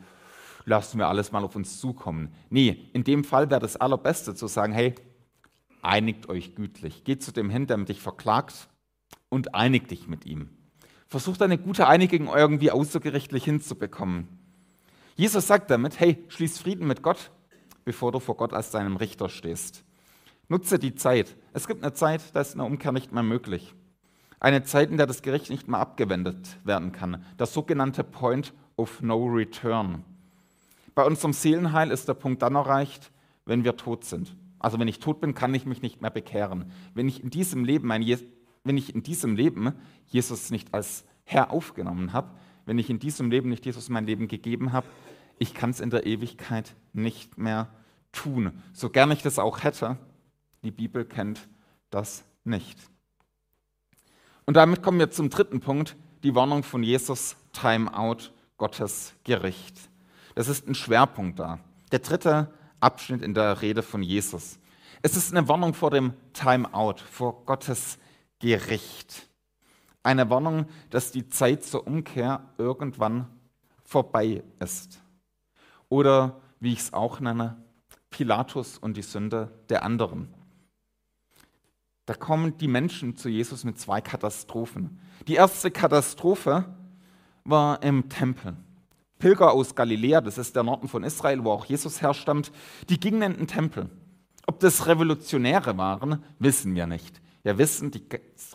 lassen 0.65 0.97
wir 0.97 1.07
alles 1.07 1.31
mal 1.31 1.43
auf 1.43 1.55
uns 1.55 1.79
zukommen. 1.79 2.33
Nee, 2.49 2.89
in 2.93 3.03
dem 3.03 3.23
Fall 3.23 3.49
wäre 3.49 3.59
das 3.61 3.77
Allerbeste 3.77 4.35
zu 4.35 4.47
sagen, 4.47 4.73
hey, 4.73 4.95
einigt 5.81 6.29
euch 6.29 6.55
gütlich. 6.55 7.03
Geht 7.03 7.23
zu 7.23 7.31
dem 7.31 7.49
hin, 7.49 7.67
der 7.67 7.77
dich 7.77 8.01
verklagt 8.01 8.69
und 9.29 9.55
einigt 9.55 9.91
dich 9.91 10.07
mit 10.07 10.25
ihm. 10.25 10.49
Versucht 11.07 11.41
eine 11.41 11.57
gute 11.57 11.87
Einigung 11.87 12.27
irgendwie 12.27 12.71
außergerichtlich 12.71 13.43
hinzubekommen. 13.43 14.27
Jesus 15.15 15.45
sagt 15.45 15.69
damit, 15.69 15.99
hey, 15.99 16.23
schließ 16.29 16.57
Frieden 16.57 16.87
mit 16.87 17.03
Gott, 17.03 17.31
bevor 17.85 18.11
du 18.11 18.19
vor 18.19 18.35
Gott 18.35 18.53
als 18.53 18.71
deinem 18.71 18.95
Richter 18.95 19.29
stehst. 19.29 19.83
Nutze 20.47 20.79
die 20.79 20.95
Zeit. 20.95 21.35
Es 21.53 21.67
gibt 21.67 21.83
eine 21.83 21.93
Zeit, 21.93 22.21
da 22.33 22.41
ist 22.41 22.53
eine 22.53 22.63
Umkehr 22.63 22.91
nicht 22.91 23.11
mehr 23.11 23.23
möglich. 23.23 23.75
Eine 24.43 24.65
Zeit, 24.65 24.91
in 24.91 24.97
der 24.97 25.07
das 25.07 25.21
Gericht 25.21 25.49
nicht 25.49 25.69
mehr 25.69 25.79
abgewendet 25.79 26.57
werden 26.65 26.91
kann. 26.91 27.23
Das 27.37 27.53
sogenannte 27.53 28.03
Point 28.03 28.53
of 28.75 29.01
No 29.01 29.23
Return. 29.25 30.03
Bei 30.93 31.05
unserem 31.05 31.31
Seelenheil 31.31 31.91
ist 31.91 32.09
der 32.09 32.13
Punkt 32.13 32.41
dann 32.41 32.55
erreicht, 32.55 33.13
wenn 33.45 33.63
wir 33.63 33.77
tot 33.77 34.03
sind. 34.03 34.35
Also 34.59 34.77
wenn 34.79 34.89
ich 34.89 34.99
tot 34.99 35.21
bin, 35.21 35.33
kann 35.33 35.55
ich 35.55 35.65
mich 35.65 35.81
nicht 35.81 36.01
mehr 36.01 36.11
bekehren. 36.11 36.71
Wenn 36.93 37.07
ich 37.07 37.23
in 37.23 37.29
diesem 37.29 37.63
Leben, 37.63 37.89
wenn 37.89 38.77
ich 38.77 38.93
in 38.93 39.01
diesem 39.01 39.37
Leben 39.37 39.71
Jesus 40.07 40.51
nicht 40.51 40.73
als 40.73 41.05
Herr 41.23 41.51
aufgenommen 41.51 42.11
habe, 42.11 42.31
wenn 42.65 42.77
ich 42.77 42.89
in 42.89 42.99
diesem 42.99 43.31
Leben 43.31 43.47
nicht 43.47 43.65
Jesus 43.65 43.87
mein 43.87 44.05
Leben 44.05 44.27
gegeben 44.27 44.73
habe, 44.73 44.87
ich 45.39 45.53
kann 45.53 45.69
es 45.69 45.79
in 45.79 45.89
der 45.89 46.05
Ewigkeit 46.05 46.75
nicht 46.91 47.37
mehr 47.37 47.69
tun. 48.11 48.51
So 48.73 48.89
gern 48.89 49.09
ich 49.11 49.21
das 49.21 49.39
auch 49.39 49.63
hätte, 49.63 49.97
die 50.63 50.71
Bibel 50.71 51.05
kennt 51.05 51.47
das 51.89 52.25
nicht. 52.43 52.77
Und 54.45 54.55
damit 54.55 54.83
kommen 54.83 54.99
wir 54.99 55.11
zum 55.11 55.29
dritten 55.29 55.59
Punkt, 55.61 55.95
die 56.23 56.35
Warnung 56.35 56.63
von 56.63 56.83
Jesus, 56.83 57.35
Time 57.53 57.93
Out, 57.93 58.33
Gottes 58.57 59.13
Gericht. 59.23 59.77
Das 60.35 60.47
ist 60.47 60.67
ein 60.67 60.75
Schwerpunkt 60.75 61.39
da. 61.39 61.59
Der 61.91 61.99
dritte 61.99 62.51
Abschnitt 62.79 63.21
in 63.21 63.33
der 63.33 63.61
Rede 63.61 63.83
von 63.83 64.03
Jesus. 64.03 64.59
Es 65.01 65.15
ist 65.15 65.31
eine 65.31 65.47
Warnung 65.47 65.73
vor 65.73 65.91
dem 65.91 66.13
Time 66.33 66.73
Out, 66.73 66.99
vor 66.99 67.45
Gottes 67.45 67.97
Gericht. 68.39 69.27
Eine 70.01 70.29
Warnung, 70.29 70.65
dass 70.89 71.11
die 71.11 71.29
Zeit 71.29 71.63
zur 71.63 71.87
Umkehr 71.87 72.43
irgendwann 72.57 73.27
vorbei 73.85 74.43
ist. 74.59 74.99
Oder 75.87 76.41
wie 76.59 76.73
ich 76.73 76.79
es 76.79 76.93
auch 76.93 77.19
nenne, 77.19 77.57
Pilatus 78.09 78.77
und 78.77 78.97
die 78.97 79.01
Sünde 79.01 79.51
der 79.69 79.83
anderen. 79.83 80.33
Da 82.05 82.13
kommen 82.13 82.57
die 82.57 82.67
Menschen 82.67 83.15
zu 83.15 83.29
Jesus 83.29 83.63
mit 83.63 83.79
zwei 83.79 84.01
Katastrophen. 84.01 84.99
Die 85.27 85.35
erste 85.35 85.71
Katastrophe 85.71 86.65
war 87.45 87.81
im 87.81 88.09
Tempel. 88.09 88.55
Pilger 89.19 89.53
aus 89.53 89.73
Galiläa, 89.73 90.19
das 90.19 90.37
ist 90.37 90.55
der 90.55 90.63
Norden 90.63 90.89
von 90.89 91.03
Israel, 91.03 91.45
wo 91.45 91.51
auch 91.51 91.65
Jesus 91.65 92.01
herstammt, 92.01 92.51
die 92.89 92.99
gingen 92.99 93.21
in 93.21 93.37
den 93.37 93.47
Tempel. 93.47 93.89
Ob 94.47 94.59
das 94.59 94.85
Revolutionäre 94.85 95.77
waren, 95.77 96.21
wissen 96.39 96.75
wir 96.75 96.87
nicht. 96.87 97.21
Wir 97.43 97.57
wissen, 97.57 97.91
die 97.91 98.03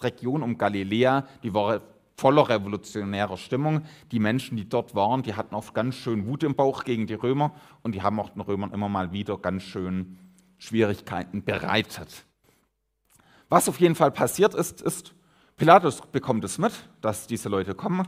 Region 0.02 0.42
um 0.42 0.58
Galiläa, 0.58 1.26
die 1.42 1.54
war 1.54 1.80
voller 2.16 2.48
revolutionärer 2.48 3.38
Stimmung. 3.38 3.82
Die 4.12 4.18
Menschen, 4.18 4.56
die 4.56 4.68
dort 4.68 4.94
waren, 4.94 5.22
die 5.22 5.34
hatten 5.34 5.54
oft 5.54 5.72
ganz 5.72 5.94
schön 5.94 6.26
Wut 6.26 6.42
im 6.42 6.54
Bauch 6.54 6.84
gegen 6.84 7.06
die 7.06 7.14
Römer 7.14 7.54
und 7.82 7.94
die 7.94 8.02
haben 8.02 8.20
auch 8.20 8.30
den 8.30 8.42
Römern 8.42 8.72
immer 8.72 8.88
mal 8.88 9.12
wieder 9.12 9.38
ganz 9.38 9.62
schön 9.62 10.18
Schwierigkeiten 10.58 11.44
bereitet. 11.44 12.24
Was 13.48 13.68
auf 13.68 13.80
jeden 13.80 13.94
Fall 13.94 14.10
passiert 14.10 14.54
ist, 14.54 14.82
ist, 14.82 15.14
Pilatus 15.56 16.02
bekommt 16.12 16.44
es 16.44 16.58
mit, 16.58 16.72
dass 17.00 17.26
diese 17.26 17.48
Leute 17.48 17.74
kommen, 17.74 18.06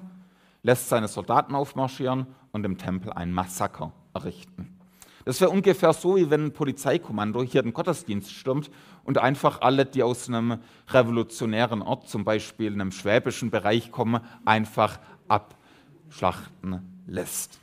lässt 0.62 0.88
seine 0.88 1.08
Soldaten 1.08 1.54
aufmarschieren 1.54 2.26
und 2.52 2.64
im 2.64 2.78
Tempel 2.78 3.12
ein 3.12 3.32
Massaker 3.32 3.92
errichten. 4.14 4.76
Das 5.24 5.40
wäre 5.40 5.50
ungefähr 5.50 5.92
so, 5.92 6.16
wie 6.16 6.30
wenn 6.30 6.46
ein 6.46 6.52
Polizeikommando 6.52 7.42
hier 7.42 7.62
den 7.62 7.72
Gottesdienst 7.72 8.32
stürmt 8.32 8.70
und 9.04 9.18
einfach 9.18 9.60
alle, 9.60 9.84
die 9.84 10.02
aus 10.02 10.28
einem 10.28 10.60
revolutionären 10.88 11.82
Ort, 11.82 12.08
zum 12.08 12.24
Beispiel 12.24 12.72
in 12.72 12.80
einem 12.80 12.92
schwäbischen 12.92 13.50
Bereich 13.50 13.90
kommen, 13.90 14.20
einfach 14.44 14.98
abschlachten 15.28 17.02
lässt. 17.06 17.58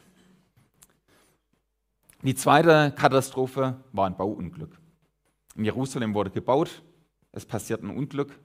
Die 2.24 2.36
zweite 2.36 2.94
Katastrophe 2.96 3.78
war 3.92 4.08
ein 4.08 4.18
Bauunglück. 4.18 4.78
In 5.56 5.66
Jerusalem 5.66 6.14
wurde 6.14 6.30
gebaut, 6.30 6.84
es 7.32 7.46
passiert 7.46 7.84
ein 7.84 7.90
Unglück 7.90 8.40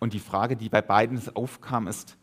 und 0.00 0.12
die 0.12 0.18
Frage, 0.18 0.56
die 0.56 0.68
bei 0.68 0.82
beiden 0.82 1.20
aufkam, 1.34 1.86
ist, 1.86 2.16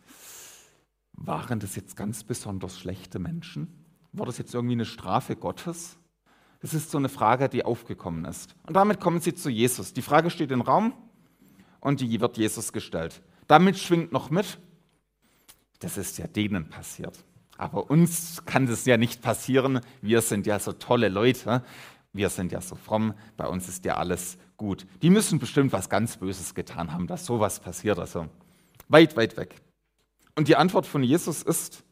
waren 1.14 1.60
das 1.60 1.76
jetzt 1.76 1.96
ganz 1.96 2.24
besonders 2.24 2.80
schlechte 2.80 3.20
Menschen? 3.20 3.86
War 4.12 4.26
das 4.26 4.38
jetzt 4.38 4.54
irgendwie 4.54 4.74
eine 4.74 4.86
Strafe 4.86 5.36
Gottes? 5.36 5.98
Das 6.62 6.74
ist 6.74 6.92
so 6.92 6.98
eine 6.98 7.10
Frage, 7.10 7.48
die 7.48 7.64
aufgekommen 7.64 8.26
ist. 8.26 8.56
Und 8.68 8.76
damit 8.76 9.00
kommen 9.00 9.22
sie 9.22 9.34
zu 9.34 9.50
Jesus. 9.50 9.94
Die 9.94 10.02
Frage 10.02 10.30
steht 10.30 10.52
im 10.52 10.62
Raum 10.62 10.94
und 11.80 12.02
die 12.02 12.20
wird 12.20 12.38
Jesus 12.38 12.74
gestellt. 12.74 13.22
Damit 13.48 13.78
schwingt 13.78 14.12
noch 14.12 14.30
mit, 14.30 14.60
das 15.80 15.98
ist 15.98 16.18
ja 16.18 16.28
denen 16.28 16.70
passiert. 16.70 17.24
Aber 17.58 17.90
uns 17.90 18.46
kann 18.46 18.68
das 18.68 18.86
ja 18.86 18.98
nicht 18.98 19.22
passieren. 19.22 19.82
Wir 20.02 20.22
sind 20.22 20.48
ja 20.48 20.60
so 20.60 20.72
tolle 20.72 21.10
Leute. 21.10 21.64
Wir 22.14 22.30
sind 22.30 22.52
ja 22.52 22.62
so 22.62 22.76
fromm. 22.76 23.14
Bei 23.38 23.48
uns 23.48 23.68
ist 23.68 23.86
ja 23.86 23.98
alles 23.98 24.38
gut. 24.58 24.86
Die 25.02 25.10
müssen 25.10 25.40
bestimmt 25.40 25.72
was 25.74 25.90
ganz 25.90 26.18
Böses 26.18 26.56
getan 26.56 26.92
haben, 26.92 27.08
dass 27.08 27.26
sowas 27.26 27.60
passiert. 27.60 28.00
Also 28.00 28.28
weit, 28.88 29.16
weit 29.16 29.38
weg. 29.38 29.56
Und 30.36 30.48
die 30.48 30.56
Antwort 30.56 30.86
von 30.86 31.04
Jesus 31.04 31.44
ist, 31.44 31.84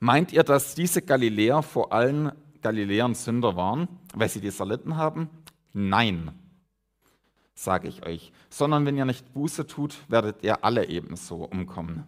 meint 0.00 0.32
ihr, 0.32 0.42
dass 0.42 0.74
diese 0.74 1.02
Galiläer 1.02 1.62
vor 1.62 1.92
allen 1.92 2.32
Galiläern 2.62 3.14
Sünder 3.14 3.56
waren, 3.56 3.88
weil 4.14 4.28
sie 4.28 4.40
dies 4.40 4.58
erlitten 4.58 4.96
haben? 4.96 5.28
Nein, 5.72 6.32
sage 7.54 7.88
ich 7.88 8.04
euch, 8.04 8.32
sondern 8.48 8.86
wenn 8.86 8.96
ihr 8.96 9.04
nicht 9.04 9.32
Buße 9.34 9.66
tut, 9.66 9.98
werdet 10.08 10.42
ihr 10.42 10.64
alle 10.64 10.88
ebenso 10.88 11.44
umkommen. 11.44 12.04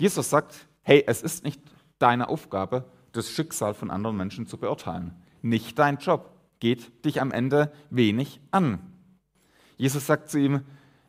Jesus 0.00 0.30
sagt, 0.30 0.66
hey, 0.82 1.04
es 1.06 1.22
ist 1.22 1.44
nicht 1.44 1.60
deine 1.98 2.28
Aufgabe, 2.28 2.84
das 3.12 3.30
Schicksal 3.30 3.74
von 3.74 3.90
anderen 3.90 4.16
Menschen 4.16 4.46
zu 4.46 4.58
beurteilen. 4.58 5.14
Nicht 5.48 5.78
dein 5.78 5.98
Job. 5.98 6.32
Geht 6.60 7.04
dich 7.04 7.20
am 7.20 7.32
Ende 7.32 7.72
wenig 7.90 8.40
an. 8.50 8.78
Jesus 9.76 10.06
sagt 10.06 10.30
zu 10.30 10.38
ihm, 10.38 10.62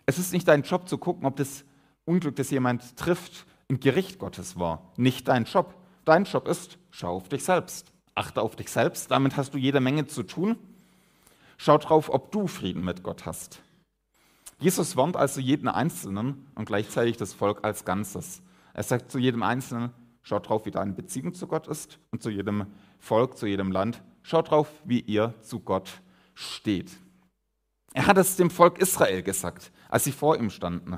es 0.06 0.20
ist 0.20 0.34
nicht 0.34 0.48
dein 0.48 0.64
Job 0.64 0.90
zu 0.90 0.98
gucken, 0.98 1.26
ob 1.26 1.38
das 1.38 1.64
Unglück, 2.06 2.36
das 2.36 2.50
jemand 2.52 2.98
trifft, 2.98 3.46
ein 3.70 3.80
Gericht 3.80 4.20
Gottes 4.20 4.60
war. 4.60 4.92
Nicht 4.98 5.28
dein 5.28 5.46
Job. 5.46 5.74
Dein 6.06 6.26
Job 6.26 6.48
ist, 6.48 6.78
schau 6.92 7.16
auf 7.16 7.30
dich 7.30 7.44
selbst 7.44 7.92
achte 8.18 8.42
auf 8.42 8.56
dich 8.56 8.70
selbst, 8.70 9.12
damit 9.12 9.38
hast 9.38 9.54
du 9.54 9.58
jede 9.58 9.80
Menge 9.80 10.08
zu 10.08 10.24
tun. 10.24 10.58
Schau 11.58 11.78
drauf, 11.78 12.10
ob 12.10 12.32
du 12.32 12.48
Frieden 12.48 12.84
mit 12.84 13.04
Gott 13.04 13.26
hast. 13.26 13.62
Jesus 14.60 14.98
warnt 14.98 15.16
also 15.16 15.40
jeden 15.40 15.68
Einzelnen 15.68 16.48
und 16.56 16.66
gleichzeitig 16.66 17.18
das 17.18 17.34
Volk 17.34 17.64
als 17.64 17.86
Ganzes. 17.86 18.42
Er 18.74 18.84
sagt 18.84 19.12
zu 19.12 19.20
jedem 19.20 19.44
Einzelnen, 19.44 19.92
schau 20.24 20.40
drauf, 20.40 20.66
wie 20.66 20.72
deine 20.72 20.94
Beziehung 20.94 21.36
zu 21.36 21.48
Gott 21.48 21.68
ist 21.68 22.00
und 22.12 22.24
zu 22.24 22.32
jedem 22.32 22.66
Volk, 22.98 23.38
zu 23.38 23.46
jedem 23.46 23.72
Land, 23.72 24.02
schau 24.28 24.42
drauf, 24.42 24.68
wie 24.84 25.00
ihr 25.00 25.34
zu 25.42 25.62
Gott 25.62 26.02
steht. 26.34 26.92
Er 27.94 28.08
hat 28.08 28.18
es 28.18 28.36
dem 28.36 28.50
Volk 28.50 28.78
Israel 28.78 29.24
gesagt, 29.24 29.72
als 29.90 30.04
sie 30.04 30.12
vor 30.12 30.38
ihm 30.38 30.50
standen. 30.50 30.98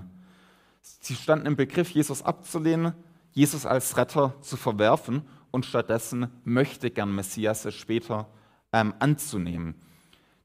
Sie 0.81 1.15
standen 1.15 1.45
im 1.45 1.55
Begriff, 1.55 1.91
Jesus 1.91 2.23
abzulehnen, 2.23 2.93
Jesus 3.31 3.67
als 3.67 3.95
Retter 3.97 4.33
zu 4.41 4.57
verwerfen 4.57 5.21
und 5.51 5.67
stattdessen 5.67 6.31
möchte 6.43 6.89
gern 6.89 7.13
Messias 7.13 7.71
später 7.73 8.27
ähm, 8.73 8.95
anzunehmen. 8.97 9.75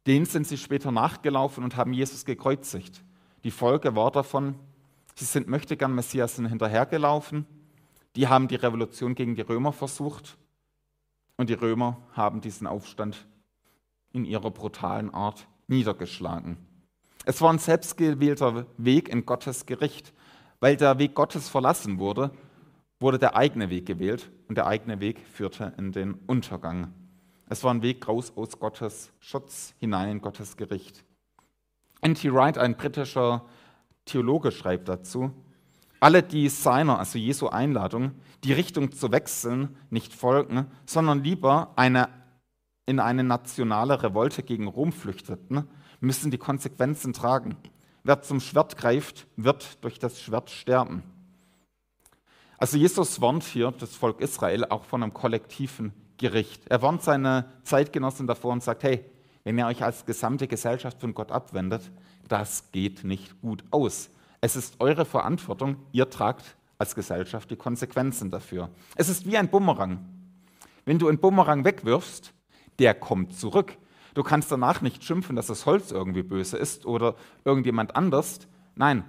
Den 0.06 0.26
sind 0.26 0.46
sie 0.46 0.58
später 0.58 0.92
nachgelaufen 0.92 1.64
und 1.64 1.76
haben 1.76 1.94
Jesus 1.94 2.26
gekreuzigt. 2.26 3.02
Die 3.44 3.50
Folge 3.50 3.96
war 3.96 4.10
davon, 4.10 4.56
sie 5.14 5.24
sind 5.24 5.48
möchte 5.48 5.78
gern 5.78 5.94
Messias 5.94 6.36
hinterhergelaufen, 6.36 7.46
die 8.14 8.28
haben 8.28 8.46
die 8.46 8.56
Revolution 8.56 9.14
gegen 9.14 9.34
die 9.34 9.40
Römer 9.40 9.72
versucht 9.72 10.36
und 11.36 11.50
die 11.50 11.54
Römer 11.54 11.98
haben 12.12 12.40
diesen 12.40 12.66
Aufstand 12.66 13.26
in 14.12 14.24
ihrer 14.24 14.50
brutalen 14.50 15.12
Art 15.12 15.46
niedergeschlagen. 15.66 16.56
Es 17.24 17.40
war 17.40 17.52
ein 17.52 17.58
selbstgewählter 17.58 18.66
Weg 18.76 19.08
in 19.08 19.24
Gottes 19.24 19.66
Gericht. 19.66 20.12
Weil 20.64 20.78
der 20.78 20.98
Weg 20.98 21.14
Gottes 21.14 21.50
verlassen 21.50 21.98
wurde, 21.98 22.30
wurde 22.98 23.18
der 23.18 23.36
eigene 23.36 23.68
Weg 23.68 23.84
gewählt 23.84 24.30
und 24.48 24.56
der 24.56 24.66
eigene 24.66 24.98
Weg 24.98 25.20
führte 25.26 25.74
in 25.76 25.92
den 25.92 26.14
Untergang. 26.26 26.90
Es 27.50 27.62
war 27.62 27.74
ein 27.74 27.82
Weg 27.82 28.08
raus 28.08 28.32
aus 28.34 28.58
Gottes 28.58 29.12
Schutz 29.20 29.74
hinein 29.78 30.08
in 30.08 30.20
Gottes 30.22 30.56
Gericht. 30.56 31.04
N.T. 32.00 32.32
Wright, 32.32 32.56
ein 32.56 32.78
britischer 32.78 33.44
Theologe, 34.06 34.52
schreibt 34.52 34.88
dazu, 34.88 35.32
alle, 36.00 36.22
die 36.22 36.48
seiner, 36.48 36.98
also 36.98 37.18
Jesu 37.18 37.48
Einladung, 37.48 38.12
die 38.44 38.52
Richtung 38.52 38.92
zu 38.92 39.10
wechseln, 39.12 39.76
nicht 39.90 40.12
folgen, 40.12 40.66
sondern 40.86 41.24
lieber 41.24 41.72
eine 41.76 42.08
in 42.86 43.00
eine 43.00 43.24
nationale 43.24 44.02
Revolte 44.02 44.42
gegen 44.42 44.68
Rom 44.68 44.92
flüchteten, 44.92 45.68
müssen 46.00 46.30
die 46.30 46.38
Konsequenzen 46.38 47.12
tragen. 47.12 47.56
Wer 48.02 48.20
zum 48.22 48.40
Schwert 48.40 48.76
greift, 48.76 49.26
wird 49.36 49.82
durch 49.82 49.98
das 49.98 50.20
Schwert 50.20 50.50
sterben. 50.50 51.02
Also 52.58 52.76
Jesus 52.76 53.20
warnt 53.20 53.42
hier 53.42 53.72
das 53.72 53.96
Volk 53.96 54.20
Israel 54.20 54.64
auch 54.66 54.84
von 54.84 55.02
einem 55.02 55.14
kollektiven 55.14 55.92
Gericht. 56.18 56.62
Er 56.68 56.82
warnt 56.82 57.02
seine 57.02 57.46
Zeitgenossen 57.62 58.26
davor 58.26 58.52
und 58.52 58.62
sagt, 58.62 58.82
hey, 58.82 59.04
wenn 59.42 59.58
ihr 59.58 59.66
euch 59.66 59.82
als 59.82 60.04
gesamte 60.06 60.46
Gesellschaft 60.46 61.00
von 61.00 61.14
Gott 61.14 61.32
abwendet, 61.32 61.90
das 62.28 62.70
geht 62.72 63.04
nicht 63.04 63.40
gut 63.40 63.64
aus. 63.70 64.10
Es 64.44 64.56
ist 64.56 64.78
eure 64.78 65.06
Verantwortung, 65.06 65.76
ihr 65.92 66.10
tragt 66.10 66.58
als 66.76 66.94
Gesellschaft 66.94 67.50
die 67.50 67.56
Konsequenzen 67.56 68.30
dafür. 68.30 68.68
Es 68.94 69.08
ist 69.08 69.24
wie 69.24 69.38
ein 69.38 69.48
Bumerang. 69.48 70.04
Wenn 70.84 70.98
du 70.98 71.08
einen 71.08 71.16
Bumerang 71.16 71.64
wegwirfst, 71.64 72.34
der 72.78 72.92
kommt 72.92 73.34
zurück. 73.34 73.78
Du 74.12 74.22
kannst 74.22 74.52
danach 74.52 74.82
nicht 74.82 75.02
schimpfen, 75.02 75.34
dass 75.34 75.46
das 75.46 75.64
Holz 75.64 75.92
irgendwie 75.92 76.22
böse 76.22 76.58
ist 76.58 76.84
oder 76.84 77.14
irgendjemand 77.46 77.96
anders. 77.96 78.40
Nein, 78.74 79.04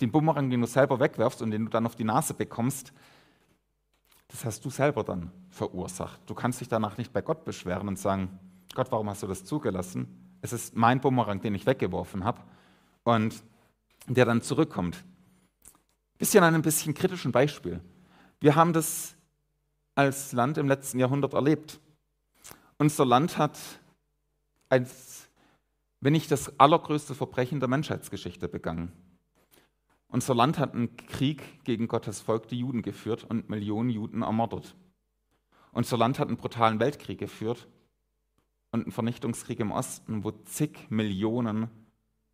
den 0.00 0.12
Bumerang, 0.12 0.48
den 0.48 0.60
du 0.60 0.68
selber 0.68 1.00
wegwerfst 1.00 1.42
und 1.42 1.50
den 1.50 1.64
du 1.64 1.70
dann 1.72 1.84
auf 1.84 1.96
die 1.96 2.04
Nase 2.04 2.34
bekommst, 2.34 2.92
das 4.28 4.44
hast 4.44 4.64
du 4.64 4.70
selber 4.70 5.02
dann 5.02 5.32
verursacht. 5.50 6.20
Du 6.26 6.34
kannst 6.34 6.60
dich 6.60 6.68
danach 6.68 6.98
nicht 6.98 7.12
bei 7.12 7.20
Gott 7.20 7.44
beschweren 7.44 7.88
und 7.88 7.98
sagen, 7.98 8.38
Gott, 8.76 8.92
warum 8.92 9.10
hast 9.10 9.24
du 9.24 9.26
das 9.26 9.44
zugelassen? 9.44 10.38
Es 10.40 10.52
ist 10.52 10.76
mein 10.76 11.00
Bumerang, 11.00 11.40
den 11.40 11.56
ich 11.56 11.66
weggeworfen 11.66 12.22
habe 12.22 12.42
und 13.02 13.42
der 14.14 14.24
dann 14.24 14.42
zurückkommt. 14.42 15.04
Bisschen 16.18 16.42
an 16.42 16.54
einem 16.54 16.62
bisschen 16.62 16.94
kritischen 16.94 17.32
Beispiel. 17.32 17.80
Wir 18.40 18.56
haben 18.56 18.72
das 18.72 19.14
als 19.94 20.32
Land 20.32 20.58
im 20.58 20.68
letzten 20.68 20.98
Jahrhundert 20.98 21.34
erlebt. 21.34 21.80
Unser 22.78 23.04
Land 23.04 23.38
hat 23.38 23.58
als, 24.68 25.28
wenn 26.00 26.12
nicht 26.12 26.30
das 26.30 26.58
allergrößte 26.58 27.14
Verbrechen 27.14 27.60
der 27.60 27.68
Menschheitsgeschichte 27.68 28.48
begangen. 28.48 28.92
Unser 30.08 30.34
Land 30.34 30.58
hat 30.58 30.74
einen 30.74 30.96
Krieg 30.96 31.64
gegen 31.64 31.86
Gottes 31.86 32.20
Volk, 32.20 32.48
die 32.48 32.60
Juden, 32.60 32.82
geführt 32.82 33.24
und 33.24 33.50
Millionen 33.50 33.90
Juden 33.90 34.22
ermordet. 34.22 34.74
Unser 35.72 35.98
Land 35.98 36.18
hat 36.18 36.28
einen 36.28 36.38
brutalen 36.38 36.80
Weltkrieg 36.80 37.18
geführt 37.18 37.68
und 38.70 38.84
einen 38.84 38.92
Vernichtungskrieg 38.92 39.60
im 39.60 39.70
Osten, 39.70 40.24
wo 40.24 40.30
zig 40.30 40.86
Millionen 40.90 41.68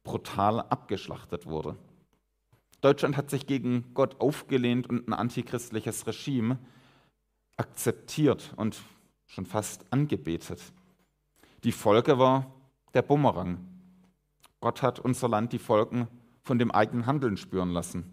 brutal 0.05 0.61
abgeschlachtet 0.61 1.47
wurde. 1.47 1.77
Deutschland 2.81 3.17
hat 3.17 3.31
sich 3.31 3.47
gegen 3.47 3.95
Gott 3.95 4.21
aufgelehnt 4.21 4.89
und 4.89 5.09
ein 5.09 5.15
antichristliches 5.15 6.07
Regime 6.07 6.59
akzeptiert 7.57 8.53
und 8.57 8.81
schon 9.27 9.47
fast 9.47 9.91
angebetet. 9.91 10.61
Die 11.65 11.73
Folge 11.73 12.19
war 12.19 12.53
der 12.93 13.03
Bumerang. 13.03 13.67
Gott 14.61 14.83
hat 14.83 15.01
unser 15.01 15.29
Land 15.29 15.53
die 15.53 15.59
Folgen 15.59 16.09
von 16.43 16.59
dem 16.59 16.71
eigenen 16.71 17.07
Handeln 17.07 17.37
spüren 17.37 17.71
lassen. 17.71 18.13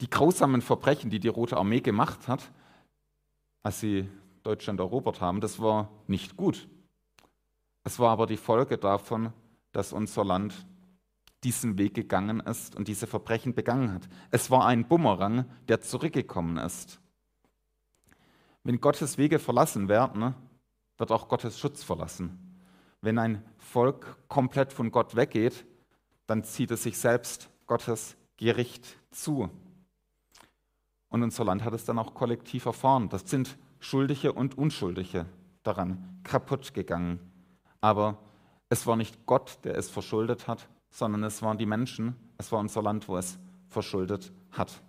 Die 0.00 0.08
grausamen 0.08 0.62
Verbrechen, 0.62 1.10
die 1.10 1.20
die 1.20 1.28
Rote 1.28 1.56
Armee 1.56 1.80
gemacht 1.80 2.28
hat, 2.28 2.50
als 3.62 3.80
sie 3.80 4.08
Deutschland 4.42 4.80
erobert 4.80 5.20
haben, 5.20 5.40
das 5.40 5.60
war 5.60 5.90
nicht 6.06 6.36
gut. 6.36 6.68
Es 7.84 7.98
war 7.98 8.10
aber 8.10 8.26
die 8.26 8.36
Folge 8.38 8.78
davon, 8.78 9.32
dass 9.74 9.92
unser 9.92 10.24
Land 10.24 10.66
diesen 11.42 11.76
Weg 11.76 11.92
gegangen 11.94 12.40
ist 12.40 12.74
und 12.74 12.88
diese 12.88 13.06
Verbrechen 13.06 13.54
begangen 13.54 13.92
hat. 13.92 14.08
Es 14.30 14.50
war 14.50 14.64
ein 14.66 14.88
Bumerang, 14.88 15.44
der 15.68 15.82
zurückgekommen 15.82 16.56
ist. 16.56 17.00
Wenn 18.62 18.80
Gottes 18.80 19.18
Wege 19.18 19.38
verlassen 19.38 19.88
werden, 19.88 20.34
wird 20.96 21.12
auch 21.12 21.28
Gottes 21.28 21.58
Schutz 21.58 21.84
verlassen. 21.84 22.62
Wenn 23.02 23.18
ein 23.18 23.44
Volk 23.58 24.16
komplett 24.28 24.72
von 24.72 24.90
Gott 24.90 25.16
weggeht, 25.16 25.66
dann 26.26 26.44
zieht 26.44 26.70
es 26.70 26.84
sich 26.84 26.96
selbst 26.96 27.50
Gottes 27.66 28.16
Gericht 28.38 28.96
zu. 29.10 29.50
Und 31.08 31.22
unser 31.22 31.44
Land 31.44 31.64
hat 31.64 31.74
es 31.74 31.84
dann 31.84 31.98
auch 31.98 32.14
kollektiv 32.14 32.64
erfahren. 32.64 33.08
Das 33.10 33.28
sind 33.28 33.58
Schuldige 33.80 34.32
und 34.32 34.56
Unschuldige 34.56 35.26
daran 35.62 36.20
kaputt 36.22 36.72
gegangen. 36.72 37.18
Aber 37.80 38.18
es 38.68 38.86
war 38.86 38.96
nicht 38.96 39.26
Gott, 39.26 39.58
der 39.64 39.76
es 39.76 39.90
verschuldet 39.90 40.48
hat, 40.48 40.68
sondern 40.90 41.24
es 41.24 41.42
waren 41.42 41.58
die 41.58 41.66
Menschen, 41.66 42.16
es 42.38 42.50
war 42.52 42.60
unser 42.60 42.82
Land, 42.82 43.08
wo 43.08 43.16
es 43.16 43.38
verschuldet 43.68 44.32
hat. 44.52 44.82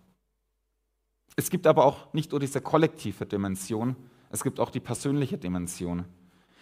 Es 1.36 1.50
gibt 1.50 1.68
aber 1.68 1.86
auch 1.86 2.14
nicht 2.14 2.32
nur 2.32 2.40
diese 2.40 2.62
kollektive 2.62 3.26
Dimension, 3.26 3.96
es 4.30 4.44
gibt 4.44 4.60
auch 4.60 4.70
die 4.70 4.80
persönliche 4.80 5.38
Dimension. 5.38 6.06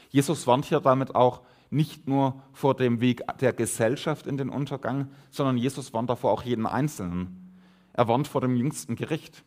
Jesus 0.10 0.48
warnt 0.48 0.66
hier 0.66 0.80
damit 0.80 1.16
auch 1.16 1.42
nicht 1.70 2.08
nur 2.08 2.42
vor 2.52 2.76
dem 2.76 3.02
Weg 3.02 3.24
der 3.40 3.52
Gesellschaft 3.52 4.28
in 4.28 4.38
den 4.38 4.50
Untergang, 4.50 5.10
sondern 5.32 5.58
Jesus 5.58 5.94
warnt 5.94 6.10
davor 6.10 6.32
auch 6.32 6.44
jeden 6.44 6.68
Einzelnen. 6.68 7.58
Er 7.94 8.08
warnt 8.08 8.28
vor 8.28 8.42
dem 8.42 8.56
jüngsten 8.56 8.96
Gericht. 8.96 9.44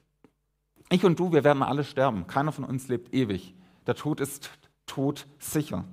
Ich 0.91 1.05
und 1.05 1.19
du, 1.19 1.33
wir 1.33 1.45
werden 1.45 1.63
alle 1.63 1.85
sterben. 1.85 2.27
Keiner 2.27 2.53
von 2.53 2.65
uns 2.65 2.89
lebt 2.89 3.15
ewig. 3.15 3.55
Der 3.87 3.95
Tod 3.95 4.21
ist 4.21 4.51
todsicher. 4.87 5.85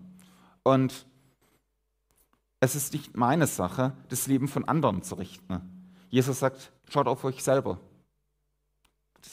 Und 0.63 1.05
es 2.63 2.75
ist 2.75 2.93
nicht 2.93 3.15
meine 3.15 3.47
Sache, 3.47 3.93
das 4.09 4.27
Leben 4.27 4.47
von 4.47 4.67
anderen 4.67 5.03
zu 5.03 5.15
richten. 5.15 5.89
Jesus 6.09 6.39
sagt, 6.39 6.71
schaut 6.89 7.07
auf 7.07 7.23
euch 7.23 7.43
selber 7.43 7.79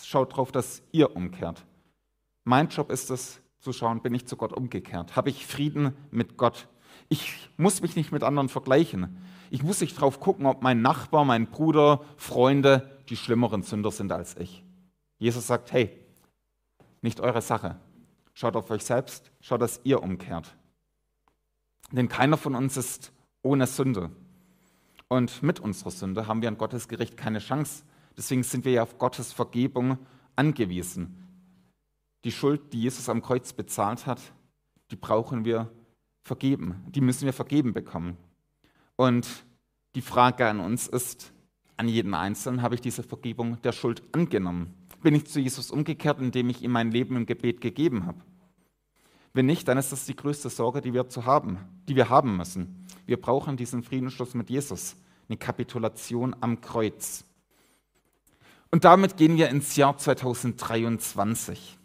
schaut 0.05 0.33
darauf, 0.33 0.53
dass 0.53 0.83
ihr 0.93 1.15
umkehrt. 1.17 1.65
Mein 2.45 2.69
Job 2.69 2.91
ist 2.91 3.11
es, 3.11 3.41
zu 3.61 3.73
schauen, 3.73 4.01
bin 4.01 4.15
ich 4.15 4.27
zu 4.27 4.37
Gott 4.37 4.53
umgekehrt? 4.53 5.17
Habe 5.17 5.31
ich 5.31 5.47
Frieden 5.47 5.95
mit 6.11 6.37
Gott? 6.37 6.69
Ich 7.09 7.51
muss 7.57 7.83
mich 7.83 7.95
nicht 7.95 8.11
mit 8.11 8.23
anderen 8.23 8.49
vergleichen. 8.49 9.19
Ich 9.51 9.63
muss 9.63 9.81
nicht 9.81 9.97
darauf 9.97 10.21
gucken, 10.21 10.47
ob 10.47 10.63
mein 10.63 10.81
Nachbar, 10.81 11.25
mein 11.25 11.47
Bruder, 11.47 12.03
Freunde 12.17 12.99
die 13.09 13.17
schlimmeren 13.17 13.63
Sünder 13.63 13.91
sind 13.91 14.13
als 14.13 14.37
ich. 14.37 14.65
Jesus 15.19 15.47
sagt, 15.47 15.73
hey, 15.73 15.91
nicht 17.03 17.21
eure 17.21 17.43
Sache. 17.43 17.77
Schaut 18.33 18.57
auf 18.57 18.71
euch 18.71 18.85
selbst, 18.85 19.31
schaut, 19.41 19.61
dass 19.61 19.81
ihr 19.85 20.03
umkehrt. 20.03 20.57
Denn 21.93 22.09
keiner 22.09 22.37
von 22.37 22.55
uns 22.55 22.77
ist 22.77 23.13
ohne 23.43 23.67
Sünde. 23.67 24.11
Und 25.09 25.43
mit 25.43 25.61
unserer 25.61 25.91
Sünde 25.91 26.27
haben 26.27 26.43
wir 26.43 26.49
an 26.49 26.59
Gottes 26.59 26.89
Gericht 26.89 27.17
keine 27.17 27.41
Chance. 27.41 27.85
Deswegen 28.17 28.43
sind 28.43 28.65
wir 28.65 28.73
ja 28.73 28.83
auf 28.83 28.99
Gottes 28.99 29.33
Vergebung 29.33 29.99
angewiesen. 30.37 31.17
Die 32.25 32.33
Schuld, 32.33 32.73
die 32.73 32.83
Jesus 32.83 33.09
am 33.09 33.23
Kreuz 33.23 33.53
bezahlt 33.53 34.07
hat, 34.07 34.21
die 34.91 34.97
brauchen 34.97 35.45
wir 35.45 35.71
vergeben. 36.23 36.85
Die 36.89 37.01
müssen 37.01 37.25
wir 37.25 37.33
vergeben 37.33 37.73
bekommen. 37.73 38.17
Und 38.97 39.27
die 39.95 40.03
Frage 40.03 40.47
an 40.47 40.61
uns 40.61 40.87
ist, 40.87 41.33
an 41.77 41.89
jeden 41.89 42.15
Einzelnen, 42.15 42.63
habe 42.63 42.75
ich 42.75 42.81
diese 42.81 43.03
Vergebung 43.03 43.61
der 43.63 43.73
Schuld 43.73 44.03
angenommen? 44.13 44.75
Bin 45.03 45.15
ich 45.15 45.27
zu 45.27 45.41
Jesus 45.41 45.71
umgekehrt, 45.71 46.21
indem 46.21 46.51
ich 46.51 46.63
ihm 46.63 46.73
mein 46.73 46.91
Leben 46.91 47.17
im 47.17 47.27
Gebet 47.27 47.61
gegeben 47.61 48.05
habe? 48.07 48.21
Wenn 49.33 49.47
nicht, 49.47 49.67
dann 49.67 49.79
ist 49.79 49.91
das 49.91 50.05
die 50.05 50.17
größte 50.17 50.51
Sorge, 50.51 50.81
die 50.83 50.93
wir 50.93 51.09
zu 51.09 51.25
haben, 51.25 51.59
die 51.89 51.97
wir 51.97 52.11
haben 52.11 52.37
müssen. 52.37 52.80
Wir 53.11 53.21
brauchen 53.21 53.57
diesen 53.57 53.83
Friedensschluss 53.83 54.35
mit 54.35 54.51
Jesus, 54.51 54.95
eine 55.29 55.37
Kapitulation 55.37 56.37
am 56.41 56.61
Kreuz. 56.61 57.25
Und 58.71 58.85
damit 58.85 59.17
gehen 59.17 59.37
wir 59.37 59.49
ins 59.49 59.75
Jahr 59.75 59.99
2023. 59.99 61.77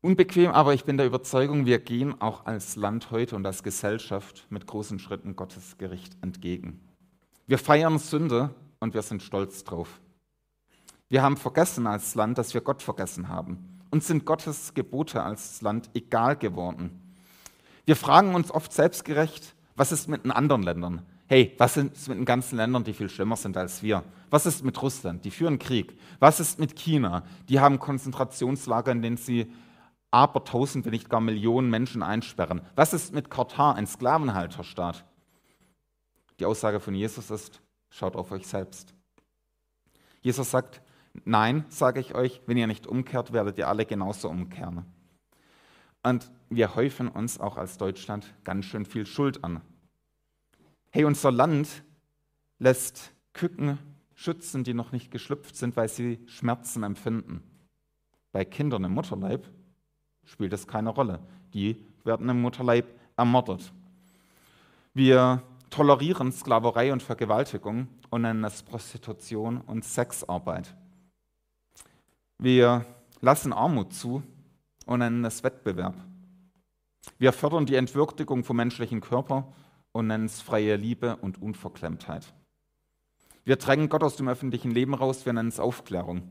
Unbequem, 0.00 0.50
aber 0.50 0.72
ich 0.72 0.84
bin 0.84 0.96
der 0.96 1.04
Überzeugung, 1.04 1.66
wir 1.66 1.78
gehen 1.78 2.18
auch 2.18 2.46
als 2.46 2.76
Land 2.76 3.10
heute 3.10 3.36
und 3.36 3.44
als 3.44 3.62
Gesellschaft 3.62 4.46
mit 4.48 4.66
großen 4.66 4.98
Schritten 4.98 5.36
Gottes 5.36 5.76
Gericht 5.76 6.16
entgegen. 6.22 6.80
Wir 7.46 7.58
feiern 7.58 7.98
Sünde 7.98 8.54
und 8.80 8.94
wir 8.94 9.02
sind 9.02 9.22
stolz 9.22 9.62
drauf. 9.62 10.00
Wir 11.10 11.22
haben 11.22 11.36
vergessen 11.36 11.86
als 11.86 12.14
Land, 12.14 12.38
dass 12.38 12.54
wir 12.54 12.62
Gott 12.62 12.80
vergessen 12.80 13.28
haben. 13.28 13.82
Uns 13.90 14.06
sind 14.06 14.24
Gottes 14.24 14.72
Gebote 14.72 15.22
als 15.22 15.60
Land 15.60 15.90
egal 15.92 16.34
geworden. 16.36 17.02
Wir 17.86 17.96
fragen 17.96 18.34
uns 18.34 18.50
oft 18.50 18.72
selbstgerecht, 18.72 19.54
was 19.76 19.92
ist 19.92 20.08
mit 20.08 20.24
den 20.24 20.32
anderen 20.32 20.64
Ländern? 20.64 21.06
Hey, 21.28 21.54
was 21.58 21.76
ist 21.76 22.08
mit 22.08 22.18
den 22.18 22.24
ganzen 22.24 22.56
Ländern, 22.56 22.82
die 22.82 22.92
viel 22.92 23.08
schlimmer 23.08 23.36
sind 23.36 23.56
als 23.56 23.82
wir? 23.82 24.04
Was 24.28 24.44
ist 24.44 24.64
mit 24.64 24.80
Russland? 24.82 25.24
Die 25.24 25.30
führen 25.30 25.58
Krieg. 25.58 25.96
Was 26.18 26.40
ist 26.40 26.58
mit 26.58 26.76
China? 26.76 27.22
Die 27.48 27.60
haben 27.60 27.78
Konzentrationslager, 27.78 28.90
in 28.90 29.02
denen 29.02 29.16
sie 29.16 29.52
aber 30.10 30.44
tausend, 30.44 30.84
wenn 30.84 30.92
nicht 30.92 31.08
gar 31.08 31.20
Millionen 31.20 31.70
Menschen 31.70 32.02
einsperren. 32.02 32.60
Was 32.74 32.92
ist 32.92 33.12
mit 33.12 33.30
Katar, 33.30 33.76
ein 33.76 33.86
Sklavenhalterstaat? 33.86 35.04
Die 36.40 36.44
Aussage 36.44 36.80
von 36.80 36.94
Jesus 36.94 37.30
ist, 37.30 37.60
schaut 37.90 38.16
auf 38.16 38.32
euch 38.32 38.46
selbst. 38.46 38.94
Jesus 40.22 40.50
sagt, 40.50 40.80
nein, 41.24 41.64
sage 41.68 42.00
ich 42.00 42.14
euch, 42.14 42.40
wenn 42.46 42.56
ihr 42.56 42.66
nicht 42.66 42.86
umkehrt, 42.86 43.32
werdet 43.32 43.58
ihr 43.58 43.68
alle 43.68 43.86
genauso 43.86 44.28
umkehren. 44.28 44.84
Und 46.02 46.30
wir 46.48 46.74
häufen 46.74 47.08
uns 47.08 47.40
auch 47.40 47.56
als 47.56 47.78
Deutschland 47.78 48.32
ganz 48.44 48.66
schön 48.66 48.84
viel 48.84 49.06
Schuld 49.06 49.42
an. 49.44 49.60
Hey, 50.90 51.04
unser 51.04 51.32
Land 51.32 51.82
lässt 52.58 53.12
Küken 53.32 53.78
schützen, 54.14 54.64
die 54.64 54.74
noch 54.74 54.92
nicht 54.92 55.10
geschlüpft 55.10 55.56
sind, 55.56 55.76
weil 55.76 55.88
sie 55.88 56.20
Schmerzen 56.26 56.82
empfinden. 56.82 57.42
Bei 58.32 58.44
Kindern 58.44 58.84
im 58.84 58.92
Mutterleib 58.92 59.46
spielt 60.24 60.52
das 60.52 60.66
keine 60.66 60.90
Rolle. 60.90 61.20
Die 61.52 61.76
werden 62.04 62.28
im 62.28 62.40
Mutterleib 62.40 62.86
ermordet. 63.16 63.72
Wir 64.94 65.42
tolerieren 65.70 66.32
Sklaverei 66.32 66.92
und 66.92 67.02
Vergewaltigung 67.02 67.88
und 68.10 68.22
nennen 68.22 68.44
es 68.44 68.62
Prostitution 68.62 69.60
und 69.60 69.84
Sexarbeit. 69.84 70.74
Wir 72.38 72.86
lassen 73.20 73.52
Armut 73.52 73.92
zu 73.92 74.22
und 74.86 75.00
nennen 75.00 75.24
es 75.24 75.42
Wettbewerb. 75.42 75.94
Wir 77.18 77.32
fördern 77.32 77.66
die 77.66 77.76
Entwürdigung 77.76 78.44
vom 78.44 78.56
menschlichen 78.56 79.00
Körper 79.00 79.52
und 79.92 80.08
nennen 80.08 80.26
es 80.26 80.40
freie 80.40 80.76
Liebe 80.76 81.16
und 81.16 81.40
Unverklemmtheit. 81.40 82.34
Wir 83.44 83.56
drängen 83.56 83.88
Gott 83.88 84.02
aus 84.02 84.16
dem 84.16 84.28
öffentlichen 84.28 84.70
Leben 84.70 84.94
raus, 84.94 85.24
wir 85.24 85.32
nennen 85.32 85.48
es 85.48 85.60
Aufklärung. 85.60 86.28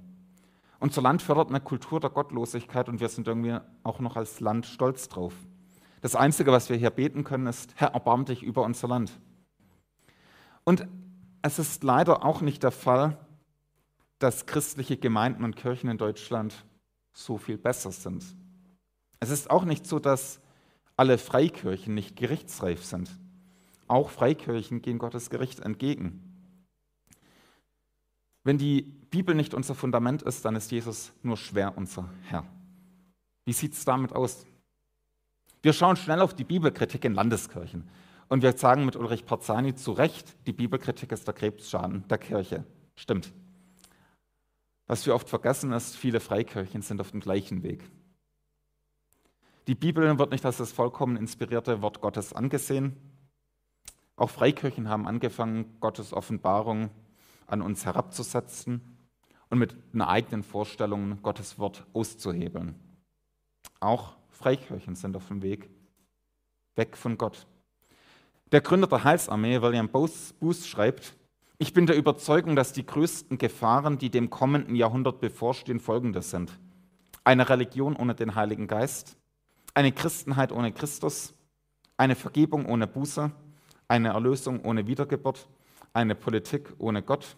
Unser 0.80 1.02
Land 1.02 1.22
fördert 1.22 1.50
eine 1.50 1.62
Kultur 1.62 2.00
der 2.00 2.10
Gottlosigkeit 2.10 2.90
und 2.90 3.00
wir 3.00 3.10
sind 3.10 3.28
irgendwie 3.28 3.58
auch 3.84 4.00
noch 4.00 4.18
als 4.18 4.40
Land 4.40 4.66
stolz 4.66 5.08
drauf. 5.08 5.34
Das 6.02 6.16
Einzige, 6.16 6.52
was 6.52 6.70
wir 6.70 6.76
hier 6.76 6.92
beten 6.92 7.24
können, 7.24 7.48
ist, 7.48 7.74
Herr, 7.78 7.94
erbarm 7.94 8.26
dich 8.26 8.44
über 8.44 8.64
unser 8.64 8.88
Land. 8.88 9.12
Und 10.64 10.88
es 11.42 11.58
ist 11.58 11.84
leider 11.84 12.24
auch 12.26 12.42
nicht 12.42 12.64
der 12.64 12.72
Fall, 12.72 13.18
dass 14.20 14.46
christliche 14.46 14.98
Gemeinden 14.98 15.44
und 15.44 15.56
Kirchen 15.56 15.90
in 15.90 15.98
Deutschland 15.98 16.66
so 17.14 17.38
viel 17.38 17.58
besser 17.58 17.92
sind. 17.92 18.24
Es 19.20 19.30
ist 19.30 19.50
auch 19.50 19.66
nicht 19.66 19.88
so, 19.88 20.00
dass 20.00 20.42
alle 20.98 21.18
Freikirchen 21.18 21.94
nicht 21.94 22.16
gerichtsreif 22.16 22.84
sind. 22.84 23.10
Auch 23.88 24.10
Freikirchen 24.10 24.82
gehen 24.82 24.98
Gottes 24.98 25.30
Gericht 25.30 25.60
entgegen. 25.60 26.22
Wenn 28.44 28.58
die 28.58 28.82
Bibel 28.82 29.36
nicht 29.36 29.54
unser 29.54 29.76
Fundament 29.76 30.22
ist, 30.22 30.46
dann 30.46 30.56
ist 30.56 30.72
Jesus 30.72 31.12
nur 31.24 31.38
schwer 31.38 31.78
unser 31.78 32.10
Herr. 32.24 32.46
Wie 33.46 33.54
sieht 33.54 33.74
es 33.74 33.86
damit 33.86 34.14
aus? 34.14 34.46
Wir 35.62 35.74
schauen 35.74 35.96
schnell 35.96 36.22
auf 36.22 36.36
die 36.36 36.44
Bibelkritik 36.44 37.04
in 37.06 37.16
Landeskirchen 37.16 37.90
und 38.28 38.44
wir 38.44 38.56
sagen 38.58 38.86
mit 38.86 38.96
Ulrich 38.96 39.26
Parzani 39.26 39.76
zu 39.76 39.92
Recht, 39.92 40.36
die 40.46 40.54
Bibelkritik 40.54 41.12
ist 41.12 41.28
der 41.28 41.34
Krebsschaden 41.34 42.08
der 42.08 42.18
Kirche. 42.18 42.64
Stimmt. 42.96 43.32
Was 44.88 45.06
wir 45.06 45.16
oft 45.16 45.28
vergessen 45.28 45.72
ist, 45.72 45.96
viele 45.96 46.20
Freikirchen 46.20 46.82
sind 46.82 47.02
auf 47.02 47.12
dem 47.12 47.20
gleichen 47.20 47.64
Weg. 47.64 47.84
Die 49.68 49.76
Bibel 49.76 50.20
wird 50.20 50.32
nicht 50.32 50.46
als 50.46 50.58
das 50.58 50.72
vollkommen 50.72 51.18
inspirierte 51.18 51.82
Wort 51.82 52.00
Gottes 52.00 52.34
angesehen. 52.34 52.96
Auch 54.16 54.30
Freikirchen 54.30 54.90
haben 54.90 55.08
angefangen, 55.08 55.80
Gottes 55.80 56.14
Offenbarung 56.14 56.92
an 57.48 57.62
uns 57.62 57.84
herabzusetzen 57.84 58.82
und 59.50 59.58
mit 59.58 59.76
eigenen 60.00 60.44
Vorstellung 60.44 61.22
Gottes 61.24 61.58
Wort 61.58 61.86
auszuhebeln. 61.94 62.76
Auch 63.80 64.16
Freikirchen 64.30 64.96
sind 64.96 65.16
auf 65.16 65.28
dem 65.28 65.42
Weg 65.42 65.70
weg 66.76 66.96
von 66.96 67.18
Gott. 67.18 67.48
Der 68.52 68.62
Gründer 68.62 68.88
der 68.88 69.04
Heilsarmee, 69.04 69.62
William 69.62 69.90
Booth, 69.90 70.66
schreibt, 70.66 71.16
ich 71.58 71.74
bin 71.74 71.88
der 71.88 71.96
Überzeugung, 71.96 72.56
dass 72.56 72.74
die 72.74 72.86
größten 72.86 73.38
Gefahren, 73.38 73.98
die 73.98 74.10
dem 74.10 74.30
kommenden 74.30 74.76
Jahrhundert 74.76 75.22
bevorstehen, 75.22 75.80
folgende 75.80 76.22
sind. 76.22 76.60
Eine 77.24 77.50
Religion 77.50 77.96
ohne 77.96 78.14
den 78.14 78.36
Heiligen 78.36 78.68
Geist, 78.68 79.18
eine 79.76 79.92
Christenheit 79.92 80.52
ohne 80.52 80.72
Christus, 80.72 81.36
eine 81.98 82.16
Vergebung 82.16 82.66
ohne 82.66 82.88
Buße, 82.88 83.32
eine 83.88 84.10
Erlösung 84.10 84.66
ohne 84.66 84.88
Wiedergeburt 84.88 85.48
eine 85.96 86.14
Politik 86.14 86.74
ohne 86.78 87.02
Gott 87.02 87.38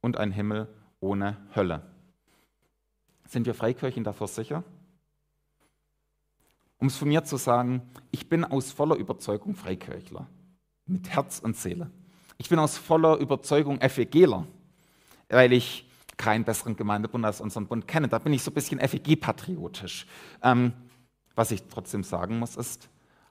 und 0.00 0.16
ein 0.16 0.32
Himmel 0.32 0.68
ohne 0.98 1.36
Hölle. 1.54 1.82
Sind 3.28 3.46
wir 3.46 3.54
Freikirchen 3.54 4.02
davor 4.02 4.26
sicher? 4.26 4.64
Um 6.78 6.88
es 6.88 6.96
von 6.96 7.08
mir 7.08 7.24
zu 7.24 7.36
sagen, 7.36 7.82
ich 8.10 8.28
bin 8.28 8.44
aus 8.44 8.72
voller 8.72 8.96
Überzeugung 8.96 9.54
Freikirchler, 9.54 10.26
mit 10.86 11.08
Herz 11.08 11.38
und 11.38 11.56
Seele. 11.56 11.90
Ich 12.38 12.48
bin 12.48 12.58
aus 12.58 12.76
voller 12.76 13.16
Überzeugung 13.18 13.80
FEGler, 13.80 14.46
weil 15.28 15.52
ich 15.52 15.88
keinen 16.16 16.44
besseren 16.44 16.76
Gemeindebund 16.76 17.24
als 17.24 17.40
unseren 17.40 17.66
Bund 17.66 17.86
kenne. 17.86 18.08
Da 18.08 18.18
bin 18.18 18.32
ich 18.32 18.42
so 18.42 18.50
ein 18.50 18.54
bisschen 18.54 18.80
FEG-patriotisch. 18.80 20.06
Ähm, 20.42 20.72
was 21.36 21.52
ich 21.52 21.62
trotzdem 21.64 22.02
sagen 22.02 22.40
muss, 22.40 22.56
ist, 22.56 22.88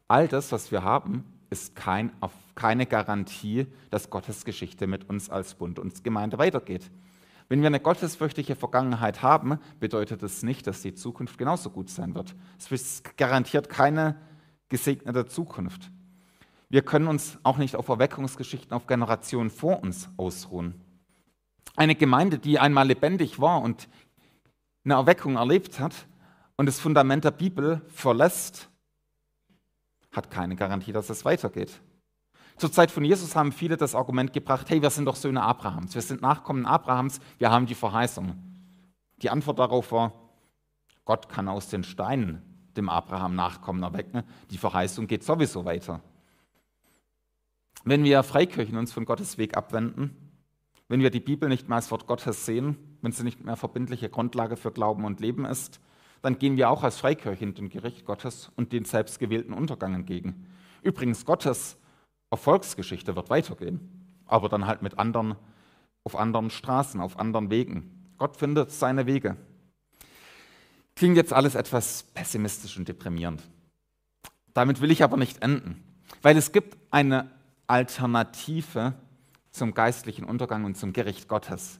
all 0.07 0.27
das, 0.29 0.51
was 0.51 0.71
wir 0.71 0.83
haben, 0.83 1.25
ist 1.49 1.75
kein, 1.75 2.11
auf 2.21 2.31
keine 2.53 2.85
Garantie, 2.85 3.67
dass 3.89 4.09
Gottes 4.09 4.45
Geschichte 4.45 4.87
mit 4.87 5.09
uns 5.09 5.29
als 5.29 5.55
Bund 5.55 5.79
und 5.79 6.03
Gemeinde 6.03 6.37
weitergeht. 6.37 6.89
Wenn 7.49 7.61
wir 7.61 7.67
eine 7.67 7.79
gottesfürchtige 7.79 8.55
Vergangenheit 8.55 9.21
haben, 9.21 9.59
bedeutet 9.79 10.23
das 10.23 10.41
nicht, 10.41 10.65
dass 10.65 10.81
die 10.81 10.95
Zukunft 10.95 11.37
genauso 11.37 11.69
gut 11.69 11.89
sein 11.89 12.15
wird. 12.15 12.35
Es 12.71 13.03
garantiert 13.17 13.69
keine 13.69 14.15
gesegnete 14.69 15.27
Zukunft. 15.27 15.91
Wir 16.69 16.81
können 16.81 17.07
uns 17.07 17.37
auch 17.43 17.57
nicht 17.57 17.75
auf 17.75 17.87
Erweckungsgeschichten 17.87 18.73
auf 18.73 18.87
Generationen 18.87 19.51
vor 19.51 19.83
uns 19.83 20.09
ausruhen. 20.17 20.81
Eine 21.75 21.95
Gemeinde, 21.95 22.39
die 22.39 22.57
einmal 22.57 22.87
lebendig 22.87 23.39
war 23.39 23.61
und 23.61 23.89
eine 24.83 24.95
Erweckung 24.95 25.35
erlebt 25.35 25.79
hat 25.79 26.07
und 26.57 26.65
das 26.65 26.79
Fundament 26.79 27.23
der 27.23 27.31
Bibel 27.31 27.81
verlässt, 27.87 28.69
hat 30.11 30.31
keine 30.31 30.55
Garantie, 30.55 30.91
dass 30.91 31.09
es 31.09 31.25
weitergeht. 31.25 31.81
Zur 32.57 32.71
Zeit 32.71 32.89
von 32.89 33.03
Jesus 33.03 33.35
haben 33.35 33.51
viele 33.51 33.75
das 33.75 33.95
Argument 33.95 34.31
gebracht, 34.31 34.69
hey, 34.69 34.81
wir 34.81 34.89
sind 34.89 35.05
doch 35.05 35.17
Söhne 35.17 35.41
Abrahams, 35.41 35.93
wir 35.93 36.01
sind 36.01 36.21
Nachkommen 36.21 36.65
Abrahams, 36.65 37.19
wir 37.37 37.51
haben 37.51 37.65
die 37.65 37.75
Verheißung. 37.75 38.35
Die 39.17 39.29
Antwort 39.29 39.59
darauf 39.59 39.91
war, 39.91 40.13
Gott 41.03 41.27
kann 41.27 41.49
aus 41.49 41.67
den 41.67 41.83
Steinen 41.83 42.41
dem 42.77 42.89
Abraham 42.89 43.35
Nachkommen 43.35 43.83
erwecken, 43.83 44.23
die 44.51 44.57
Verheißung 44.57 45.07
geht 45.07 45.23
sowieso 45.23 45.65
weiter. 45.65 46.01
Wenn 47.83 48.03
wir 48.03 48.23
Freikirchen 48.23 48.77
uns 48.77 48.91
von 48.91 49.05
Gottes 49.05 49.37
Weg 49.37 49.55
abwenden, 49.57 50.15
wenn 50.87 51.01
wir 51.01 51.09
die 51.09 51.19
Bibel 51.19 51.49
nicht 51.49 51.67
mehr 51.67 51.77
als 51.77 51.91
Wort 51.91 52.07
Gottes 52.07 52.45
sehen, 52.45 52.77
wenn 53.01 53.11
sie 53.11 53.23
nicht 53.23 53.43
mehr 53.43 53.55
verbindliche 53.55 54.09
Grundlage 54.09 54.55
für 54.55 54.71
Glauben 54.71 55.05
und 55.05 55.19
Leben 55.19 55.45
ist, 55.45 55.79
dann 56.25 56.39
gehen 56.39 56.57
wir 56.57 56.71
auch 56.71 56.83
als 56.83 56.97
Freikirchen 56.97 57.53
dem 57.53 57.69
Gericht 57.69 58.03
Gottes 58.03 58.51
und 58.55 58.73
den 58.73 58.83
selbstgewählten 58.83 59.53
Untergang 59.53 59.93
entgegen. 59.93 60.47
Übrigens, 60.81 61.23
Gottes 61.23 61.77
Erfolgsgeschichte 62.31 63.15
wird 63.15 63.29
weitergehen, 63.29 64.07
aber 64.25 64.49
dann 64.49 64.65
halt 64.65 64.81
mit 64.81 64.97
anderen, 64.97 65.35
auf 66.03 66.15
anderen 66.15 66.49
Straßen, 66.49 66.99
auf 66.99 67.19
anderen 67.19 67.51
Wegen. 67.51 68.11
Gott 68.17 68.37
findet 68.37 68.71
seine 68.71 69.05
Wege. 69.05 69.37
Klingt 70.95 71.15
jetzt 71.15 71.31
alles 71.31 71.53
etwas 71.53 72.03
pessimistisch 72.15 72.75
und 72.75 72.87
deprimierend. 72.87 73.43
Damit 74.55 74.81
will 74.81 74.89
ich 74.89 75.03
aber 75.03 75.17
nicht 75.17 75.43
enden, 75.43 75.83
weil 76.23 76.37
es 76.37 76.51
gibt 76.51 76.75
eine 76.89 77.29
Alternative 77.67 78.95
zum 79.51 79.75
geistlichen 79.75 80.25
Untergang 80.25 80.65
und 80.65 80.75
zum 80.75 80.91
Gericht 80.91 81.27
Gottes. 81.27 81.79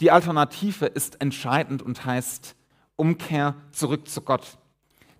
Die 0.00 0.10
Alternative 0.10 0.84
ist 0.84 1.22
entscheidend 1.22 1.80
und 1.80 2.04
heißt 2.04 2.56
Umkehr 2.96 3.54
zurück 3.72 4.08
zu 4.08 4.22
Gott. 4.22 4.58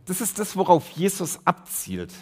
Das 0.07 0.21
ist 0.21 0.39
das, 0.39 0.57
worauf 0.57 0.91
Jesus 0.91 1.41
abzielt. 1.45 2.13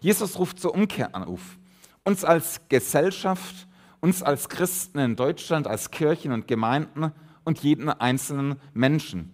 Jesus 0.00 0.38
ruft 0.38 0.58
zur 0.58 0.74
Umkehr 0.74 1.14
auf 1.14 1.58
uns 2.04 2.24
als 2.24 2.68
Gesellschaft, 2.68 3.68
uns 4.00 4.22
als 4.22 4.48
Christen 4.48 4.98
in 4.98 5.16
Deutschland, 5.16 5.66
als 5.66 5.90
Kirchen 5.90 6.32
und 6.32 6.48
Gemeinden 6.48 7.12
und 7.44 7.60
jeden 7.60 7.88
einzelnen 7.88 8.56
Menschen. 8.72 9.30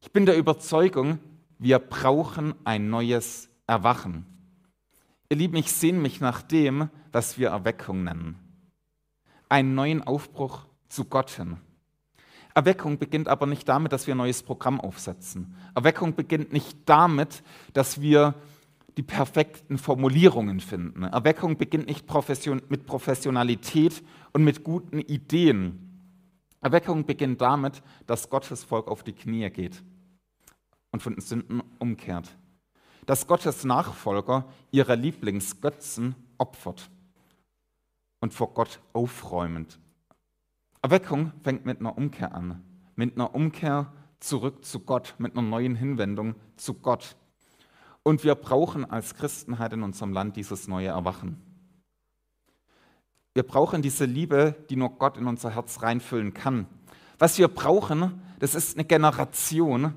Ich 0.00 0.12
bin 0.12 0.26
der 0.26 0.36
Überzeugung, 0.36 1.18
wir 1.58 1.78
brauchen 1.78 2.54
ein 2.64 2.88
neues 2.88 3.48
Erwachen. 3.66 4.26
Ihr 5.28 5.36
Lieben, 5.36 5.56
ich 5.56 5.70
sehne 5.72 5.98
mich 5.98 6.20
nach 6.20 6.40
dem, 6.42 6.88
was 7.12 7.36
wir 7.38 7.50
Erweckung 7.50 8.04
nennen. 8.04 8.38
Einen 9.48 9.74
neuen 9.74 10.02
Aufbruch 10.02 10.66
zu 10.88 11.04
Gott 11.04 11.30
hin. 11.30 11.58
Erweckung 12.58 12.98
beginnt 12.98 13.28
aber 13.28 13.46
nicht 13.46 13.68
damit, 13.68 13.92
dass 13.92 14.08
wir 14.08 14.16
ein 14.16 14.18
neues 14.18 14.42
Programm 14.42 14.80
aufsetzen. 14.80 15.54
Erweckung 15.76 16.16
beginnt 16.16 16.52
nicht 16.52 16.76
damit, 16.86 17.44
dass 17.72 18.00
wir 18.00 18.34
die 18.96 19.04
perfekten 19.04 19.78
Formulierungen 19.78 20.58
finden. 20.58 21.04
Erweckung 21.04 21.56
beginnt 21.56 21.86
nicht 21.86 22.04
mit 22.68 22.84
Professionalität 22.84 24.02
und 24.32 24.42
mit 24.42 24.64
guten 24.64 24.98
Ideen. 24.98 26.18
Erweckung 26.60 27.06
beginnt 27.06 27.40
damit, 27.40 27.80
dass 28.08 28.28
Gottes 28.28 28.64
Volk 28.64 28.88
auf 28.88 29.04
die 29.04 29.12
Knie 29.12 29.48
geht 29.50 29.84
und 30.90 31.00
von 31.00 31.14
den 31.14 31.20
Sünden 31.20 31.62
umkehrt. 31.78 32.36
Dass 33.06 33.28
Gottes 33.28 33.62
Nachfolger 33.62 34.46
ihre 34.72 34.96
Lieblingsgötzen 34.96 36.16
opfert 36.38 36.90
und 38.18 38.34
vor 38.34 38.52
Gott 38.52 38.80
aufräumend 38.94 39.78
Erweckung 40.82 41.32
fängt 41.42 41.66
mit 41.66 41.80
einer 41.80 41.96
Umkehr 41.96 42.34
an, 42.34 42.62
mit 42.94 43.14
einer 43.16 43.34
Umkehr 43.34 43.92
zurück 44.20 44.64
zu 44.64 44.80
Gott, 44.80 45.14
mit 45.18 45.32
einer 45.32 45.42
neuen 45.42 45.74
Hinwendung 45.74 46.34
zu 46.56 46.74
Gott. 46.74 47.16
Und 48.02 48.24
wir 48.24 48.34
brauchen 48.34 48.84
als 48.84 49.14
Christenheit 49.14 49.72
in 49.72 49.82
unserem 49.82 50.12
Land 50.12 50.36
dieses 50.36 50.68
neue 50.68 50.88
Erwachen. 50.88 51.42
Wir 53.34 53.42
brauchen 53.42 53.82
diese 53.82 54.04
Liebe, 54.04 54.54
die 54.70 54.76
nur 54.76 54.90
Gott 54.90 55.16
in 55.16 55.26
unser 55.26 55.50
Herz 55.50 55.82
reinfüllen 55.82 56.34
kann. 56.34 56.66
Was 57.18 57.38
wir 57.38 57.48
brauchen, 57.48 58.22
das 58.38 58.54
ist 58.54 58.76
eine 58.76 58.84
Generation 58.84 59.94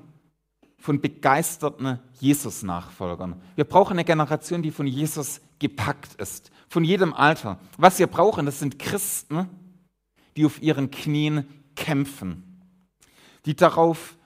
von 0.78 1.00
begeisterten 1.00 2.00
Jesus-Nachfolgern. 2.18 3.40
Wir 3.54 3.64
brauchen 3.64 3.92
eine 3.92 4.04
Generation, 4.04 4.62
die 4.62 4.72
von 4.72 4.86
Jesus 4.86 5.40
gepackt 5.60 6.14
ist, 6.20 6.50
von 6.68 6.82
jedem 6.82 7.14
Alter. 7.14 7.58
Was 7.78 8.00
wir 8.00 8.08
brauchen, 8.08 8.46
das 8.46 8.58
sind 8.58 8.80
Christen, 8.80 9.48
die 10.36 10.44
auf 10.46 10.62
ihren 10.62 10.90
Knien 10.90 11.46
kämpfen, 11.76 12.62
die 13.46 13.54
darauf 13.54 14.16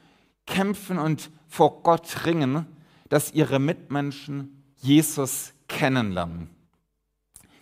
kämpfen 0.46 0.98
und 0.98 1.30
vor 1.48 1.82
Gott 1.82 2.24
ringen, 2.24 2.66
dass 3.08 3.32
ihre 3.32 3.58
Mitmenschen 3.58 4.62
Jesus 4.76 5.52
kennenlernen. 5.68 6.50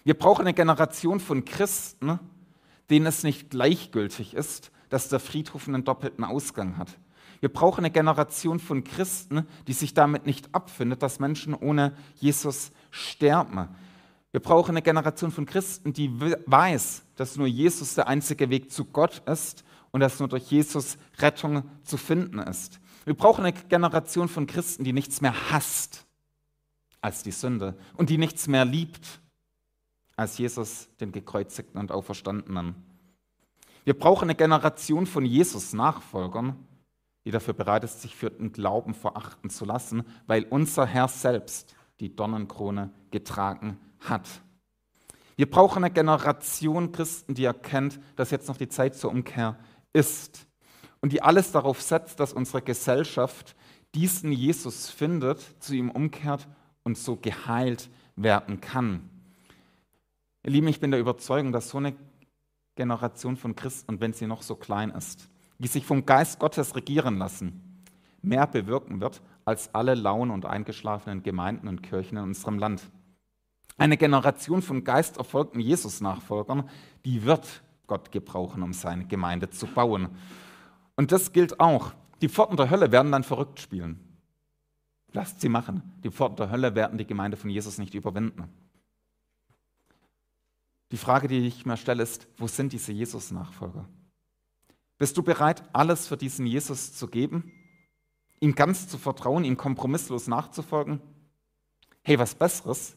Wir 0.04 0.14
brauchen 0.14 0.42
eine 0.42 0.54
Generation 0.54 1.20
von 1.20 1.44
Christen, 1.44 2.18
denen 2.90 3.06
es 3.06 3.22
nicht 3.22 3.50
gleichgültig 3.50 4.34
ist, 4.34 4.70
dass 4.90 5.08
der 5.08 5.20
Friedhof 5.20 5.66
einen 5.66 5.84
doppelten 5.84 6.24
Ausgang 6.24 6.76
hat. 6.76 6.88
Wir 7.40 7.52
brauchen 7.52 7.80
eine 7.80 7.90
Generation 7.90 8.58
von 8.58 8.84
Christen, 8.84 9.46
die 9.66 9.72
sich 9.72 9.94
damit 9.94 10.26
nicht 10.26 10.54
abfindet, 10.54 11.02
dass 11.02 11.20
Menschen 11.20 11.54
ohne 11.54 11.96
Jesus 12.16 12.70
sterben. 12.90 13.68
Wir 14.34 14.40
brauchen 14.40 14.72
eine 14.72 14.82
Generation 14.82 15.30
von 15.30 15.46
Christen, 15.46 15.92
die 15.92 16.10
weiß, 16.20 17.04
dass 17.14 17.36
nur 17.36 17.46
Jesus 17.46 17.94
der 17.94 18.08
einzige 18.08 18.50
Weg 18.50 18.72
zu 18.72 18.84
Gott 18.84 19.22
ist 19.28 19.62
und 19.92 20.00
dass 20.00 20.18
nur 20.18 20.26
durch 20.28 20.50
Jesus 20.50 20.98
Rettung 21.18 21.62
zu 21.84 21.96
finden 21.96 22.40
ist. 22.40 22.80
Wir 23.04 23.14
brauchen 23.14 23.44
eine 23.44 23.52
Generation 23.52 24.26
von 24.26 24.48
Christen, 24.48 24.82
die 24.82 24.92
nichts 24.92 25.20
mehr 25.20 25.52
hasst 25.52 26.04
als 27.00 27.22
die 27.22 27.30
Sünde 27.30 27.78
und 27.96 28.10
die 28.10 28.18
nichts 28.18 28.48
mehr 28.48 28.64
liebt 28.64 29.20
als 30.16 30.36
Jesus, 30.36 30.88
den 30.98 31.12
gekreuzigten 31.12 31.78
und 31.78 31.92
auferstandenen. 31.92 32.74
Wir 33.84 33.96
brauchen 33.96 34.24
eine 34.24 34.34
Generation 34.34 35.06
von 35.06 35.24
Jesus-Nachfolgern, 35.24 36.56
die 37.24 37.30
dafür 37.30 37.54
bereit 37.54 37.84
ist, 37.84 38.02
sich 38.02 38.16
für 38.16 38.30
den 38.30 38.50
Glauben 38.50 38.94
verachten 38.94 39.48
zu 39.48 39.64
lassen, 39.64 40.02
weil 40.26 40.42
unser 40.50 40.86
Herr 40.86 41.06
selbst 41.06 41.76
die 42.00 42.16
Dornenkrone 42.16 42.90
getragen 43.12 43.78
hat. 43.78 43.84
Wir 45.36 45.50
brauchen 45.50 45.84
eine 45.84 45.92
Generation 45.92 46.92
Christen, 46.92 47.34
die 47.34 47.44
erkennt, 47.44 48.00
dass 48.16 48.30
jetzt 48.30 48.48
noch 48.48 48.56
die 48.56 48.68
Zeit 48.68 48.94
zur 48.94 49.10
Umkehr 49.10 49.58
ist 49.92 50.46
und 51.00 51.12
die 51.12 51.22
alles 51.22 51.52
darauf 51.52 51.82
setzt, 51.82 52.20
dass 52.20 52.32
unsere 52.32 52.62
Gesellschaft 52.62 53.56
diesen 53.94 54.32
Jesus 54.32 54.90
findet, 54.90 55.40
zu 55.62 55.74
ihm 55.74 55.90
umkehrt 55.90 56.48
und 56.82 56.98
so 56.98 57.16
geheilt 57.16 57.90
werden 58.16 58.60
kann. 58.60 59.08
Ihr 60.44 60.52
Lieben, 60.52 60.68
ich 60.68 60.80
bin 60.80 60.90
der 60.90 61.00
Überzeugung, 61.00 61.52
dass 61.52 61.70
so 61.70 61.78
eine 61.78 61.94
Generation 62.76 63.36
von 63.36 63.54
Christen, 63.54 63.92
und 63.92 64.00
wenn 64.00 64.12
sie 64.12 64.26
noch 64.26 64.42
so 64.42 64.56
klein 64.56 64.90
ist, 64.90 65.28
die 65.58 65.68
sich 65.68 65.86
vom 65.86 66.06
Geist 66.06 66.38
Gottes 66.38 66.74
regieren 66.74 67.18
lassen, 67.18 67.82
mehr 68.20 68.46
bewirken 68.46 69.00
wird 69.00 69.22
als 69.44 69.74
alle 69.74 69.94
lauen 69.94 70.30
und 70.30 70.46
eingeschlafenen 70.46 71.22
Gemeinden 71.22 71.68
und 71.68 71.82
Kirchen 71.82 72.18
in 72.18 72.24
unserem 72.24 72.58
Land. 72.58 72.82
Eine 73.76 73.96
Generation 73.96 74.62
von 74.62 74.84
geisterfolgten 74.84 75.60
Jesus-Nachfolgern, 75.60 76.68
die 77.04 77.24
wird 77.24 77.62
Gott 77.86 78.12
gebrauchen, 78.12 78.62
um 78.62 78.72
seine 78.72 79.06
Gemeinde 79.06 79.50
zu 79.50 79.66
bauen. 79.66 80.10
Und 80.96 81.12
das 81.12 81.32
gilt 81.32 81.60
auch. 81.60 81.92
Die 82.22 82.28
Pforten 82.28 82.56
der 82.56 82.70
Hölle 82.70 82.92
werden 82.92 83.10
dann 83.12 83.24
verrückt 83.24 83.60
spielen. 83.60 83.98
Lasst 85.12 85.40
sie 85.40 85.48
machen. 85.48 85.82
Die 86.02 86.10
Pforten 86.10 86.36
der 86.36 86.50
Hölle 86.50 86.74
werden 86.74 86.98
die 86.98 87.06
Gemeinde 87.06 87.36
von 87.36 87.50
Jesus 87.50 87.78
nicht 87.78 87.94
überwinden. 87.94 88.48
Die 90.92 90.96
Frage, 90.96 91.28
die 91.28 91.46
ich 91.46 91.66
mir 91.66 91.76
stelle, 91.76 92.02
ist, 92.02 92.28
wo 92.36 92.46
sind 92.46 92.72
diese 92.72 92.92
Jesus-Nachfolger? 92.92 93.88
Bist 94.96 95.16
du 95.16 95.22
bereit, 95.22 95.62
alles 95.72 96.06
für 96.06 96.16
diesen 96.16 96.46
Jesus 96.46 96.94
zu 96.94 97.08
geben? 97.08 97.52
Ihm 98.38 98.54
ganz 98.54 98.88
zu 98.88 98.98
vertrauen, 98.98 99.44
ihm 99.44 99.56
kompromisslos 99.56 100.28
nachzufolgen? 100.28 101.00
Hey, 102.02 102.18
was 102.18 102.34
Besseres 102.34 102.96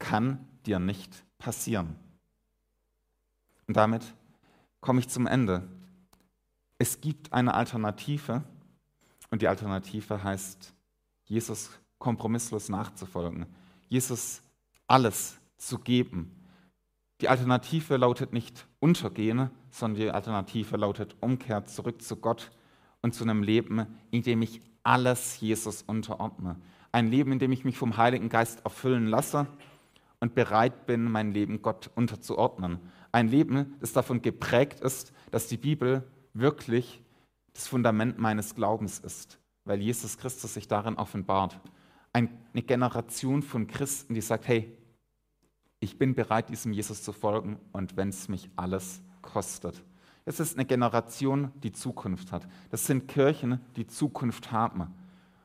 kann 0.00 0.44
dir 0.66 0.80
nicht 0.80 1.24
passieren. 1.38 1.94
Und 3.68 3.76
damit 3.76 4.02
komme 4.80 4.98
ich 4.98 5.08
zum 5.08 5.28
Ende. 5.28 5.68
Es 6.78 7.00
gibt 7.00 7.32
eine 7.32 7.54
Alternative 7.54 8.42
und 9.30 9.42
die 9.42 9.48
Alternative 9.48 10.24
heißt, 10.24 10.74
Jesus 11.26 11.70
kompromisslos 12.00 12.68
nachzufolgen, 12.68 13.46
Jesus 13.88 14.42
alles 14.88 15.38
zu 15.56 15.78
geben. 15.78 16.34
Die 17.20 17.28
Alternative 17.28 17.96
lautet 17.96 18.32
nicht 18.32 18.66
untergehen, 18.80 19.50
sondern 19.70 20.00
die 20.00 20.10
Alternative 20.10 20.76
lautet 20.78 21.14
Umkehr 21.20 21.66
zurück 21.66 22.02
zu 22.02 22.16
Gott 22.16 22.50
und 23.02 23.14
zu 23.14 23.22
einem 23.22 23.42
Leben, 23.42 23.86
in 24.10 24.22
dem 24.22 24.42
ich 24.42 24.62
alles 24.82 25.38
Jesus 25.40 25.82
unterordne. 25.82 26.56
Ein 26.90 27.08
Leben, 27.08 27.30
in 27.30 27.38
dem 27.38 27.52
ich 27.52 27.64
mich 27.64 27.76
vom 27.76 27.98
Heiligen 27.98 28.30
Geist 28.30 28.64
erfüllen 28.64 29.06
lasse 29.06 29.46
und 30.20 30.34
bereit 30.34 30.86
bin, 30.86 31.10
mein 31.10 31.32
Leben 31.32 31.62
Gott 31.62 31.90
unterzuordnen. 31.94 32.78
Ein 33.10 33.28
Leben, 33.28 33.74
das 33.80 33.92
davon 33.92 34.22
geprägt 34.22 34.80
ist, 34.80 35.12
dass 35.30 35.48
die 35.48 35.56
Bibel 35.56 36.08
wirklich 36.34 37.02
das 37.54 37.66
Fundament 37.66 38.18
meines 38.18 38.54
Glaubens 38.54 38.98
ist, 38.98 39.40
weil 39.64 39.80
Jesus 39.80 40.18
Christus 40.18 40.54
sich 40.54 40.68
darin 40.68 40.96
offenbart. 40.96 41.58
Eine 42.12 42.28
Generation 42.54 43.42
von 43.42 43.66
Christen, 43.66 44.14
die 44.14 44.20
sagt, 44.20 44.46
hey, 44.46 44.76
ich 45.80 45.98
bin 45.98 46.14
bereit, 46.14 46.50
diesem 46.50 46.72
Jesus 46.72 47.02
zu 47.02 47.12
folgen 47.12 47.58
und 47.72 47.96
wenn 47.96 48.10
es 48.10 48.28
mich 48.28 48.50
alles 48.56 49.02
kostet. 49.22 49.82
Es 50.26 50.38
ist 50.38 50.56
eine 50.56 50.66
Generation, 50.66 51.50
die 51.62 51.72
Zukunft 51.72 52.30
hat. 52.30 52.46
Das 52.70 52.86
sind 52.86 53.08
Kirchen, 53.08 53.60
die 53.76 53.86
Zukunft 53.86 54.52
haben. 54.52 54.94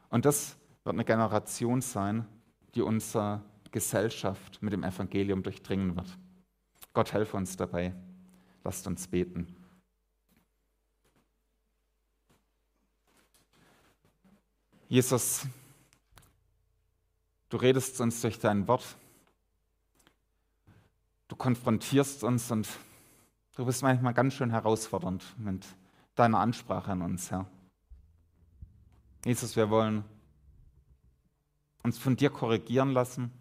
Und 0.09 0.25
das 0.25 0.57
wird 0.83 0.95
eine 0.95 1.05
Generation 1.05 1.81
sein, 1.81 2.25
die 2.75 2.81
unser 2.81 3.41
Gesellschaft 3.75 4.61
mit 4.61 4.71
dem 4.71 4.85
Evangelium 4.85 5.43
durchdringen 5.43 5.97
wird. 5.97 6.07
Gott 6.93 7.11
helfe 7.11 7.35
uns 7.35 7.57
dabei. 7.57 7.93
Lasst 8.63 8.87
uns 8.87 9.05
beten. 9.05 9.53
Jesus, 14.87 15.45
du 17.49 17.57
redest 17.57 17.99
uns 17.99 18.21
durch 18.21 18.39
dein 18.39 18.65
Wort. 18.69 18.95
Du 21.27 21.35
konfrontierst 21.35 22.23
uns 22.23 22.49
und 22.51 22.69
du 23.57 23.65
bist 23.65 23.83
manchmal 23.83 24.13
ganz 24.13 24.35
schön 24.35 24.51
herausfordernd 24.51 25.21
mit 25.37 25.65
deiner 26.15 26.39
Ansprache 26.39 26.93
an 26.93 27.01
uns, 27.01 27.29
Herr. 27.29 27.45
Jesus, 29.25 29.57
wir 29.57 29.69
wollen 29.69 30.05
uns 31.83 31.97
von 31.97 32.15
dir 32.15 32.29
korrigieren 32.29 32.91
lassen. 32.91 33.33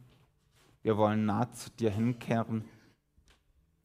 Wir 0.85 0.99
wollen 0.99 1.25
nah 1.25 1.51
zu 1.51 1.71
dir 1.71 1.91
hinkehren. 1.91 2.63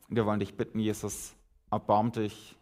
Wir 0.10 0.26
wollen 0.26 0.42
dich 0.42 0.58
bitten, 0.58 0.80
Jesus, 0.80 1.34
erbarm 1.72 2.12
dich 2.12 2.58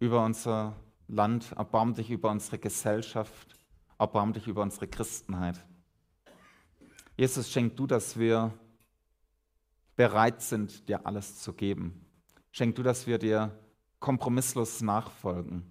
über 0.00 0.24
unser 0.24 0.74
Land, 1.06 1.52
erbarm 1.52 1.92
dich 1.92 2.10
über 2.10 2.30
unsere 2.30 2.58
Gesellschaft, 2.58 3.54
erbarm 3.98 4.32
dich 4.32 4.46
über 4.46 4.62
unsere 4.62 4.88
Christenheit. 4.88 5.62
Jesus, 7.18 7.50
schenk 7.50 7.76
du, 7.76 7.86
dass 7.86 8.18
wir 8.18 8.54
bereit 9.94 10.40
sind, 10.40 10.88
dir 10.88 11.04
alles 11.06 11.42
zu 11.42 11.52
geben. 11.52 12.06
Schenk 12.52 12.76
du, 12.76 12.82
dass 12.82 13.06
wir 13.06 13.18
dir 13.18 13.54
kompromisslos 13.98 14.80
nachfolgen. 14.80 15.62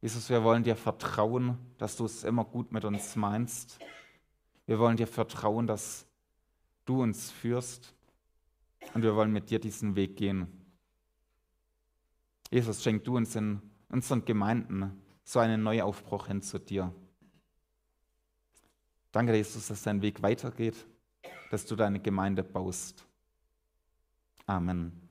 Jesus, 0.00 0.30
wir 0.30 0.44
wollen 0.44 0.62
dir 0.62 0.76
vertrauen, 0.76 1.58
dass 1.76 1.96
du 1.96 2.04
es 2.04 2.22
immer 2.22 2.44
gut 2.44 2.70
mit 2.70 2.84
uns 2.84 3.16
meinst. 3.16 3.80
Wir 4.66 4.78
wollen 4.78 4.96
dir 4.96 5.06
vertrauen, 5.06 5.66
dass 5.66 6.06
du 6.84 7.02
uns 7.02 7.30
führst. 7.30 7.94
Und 8.92 9.02
wir 9.02 9.14
wollen 9.16 9.32
mit 9.32 9.50
dir 9.50 9.58
diesen 9.58 9.96
Weg 9.96 10.16
gehen. 10.16 10.46
Jesus, 12.50 12.82
schenk 12.82 13.04
du 13.04 13.16
uns 13.16 13.34
in 13.34 13.60
unseren 13.88 14.24
Gemeinden 14.24 15.02
so 15.24 15.38
einen 15.38 15.62
Neuaufbruch 15.62 16.26
hin 16.26 16.42
zu 16.42 16.58
dir. 16.58 16.94
Danke, 19.10 19.34
Jesus, 19.34 19.68
dass 19.68 19.82
dein 19.82 20.02
Weg 20.02 20.22
weitergeht, 20.22 20.86
dass 21.50 21.64
du 21.66 21.76
deine 21.76 22.00
Gemeinde 22.00 22.42
baust. 22.42 23.06
Amen. 24.46 25.00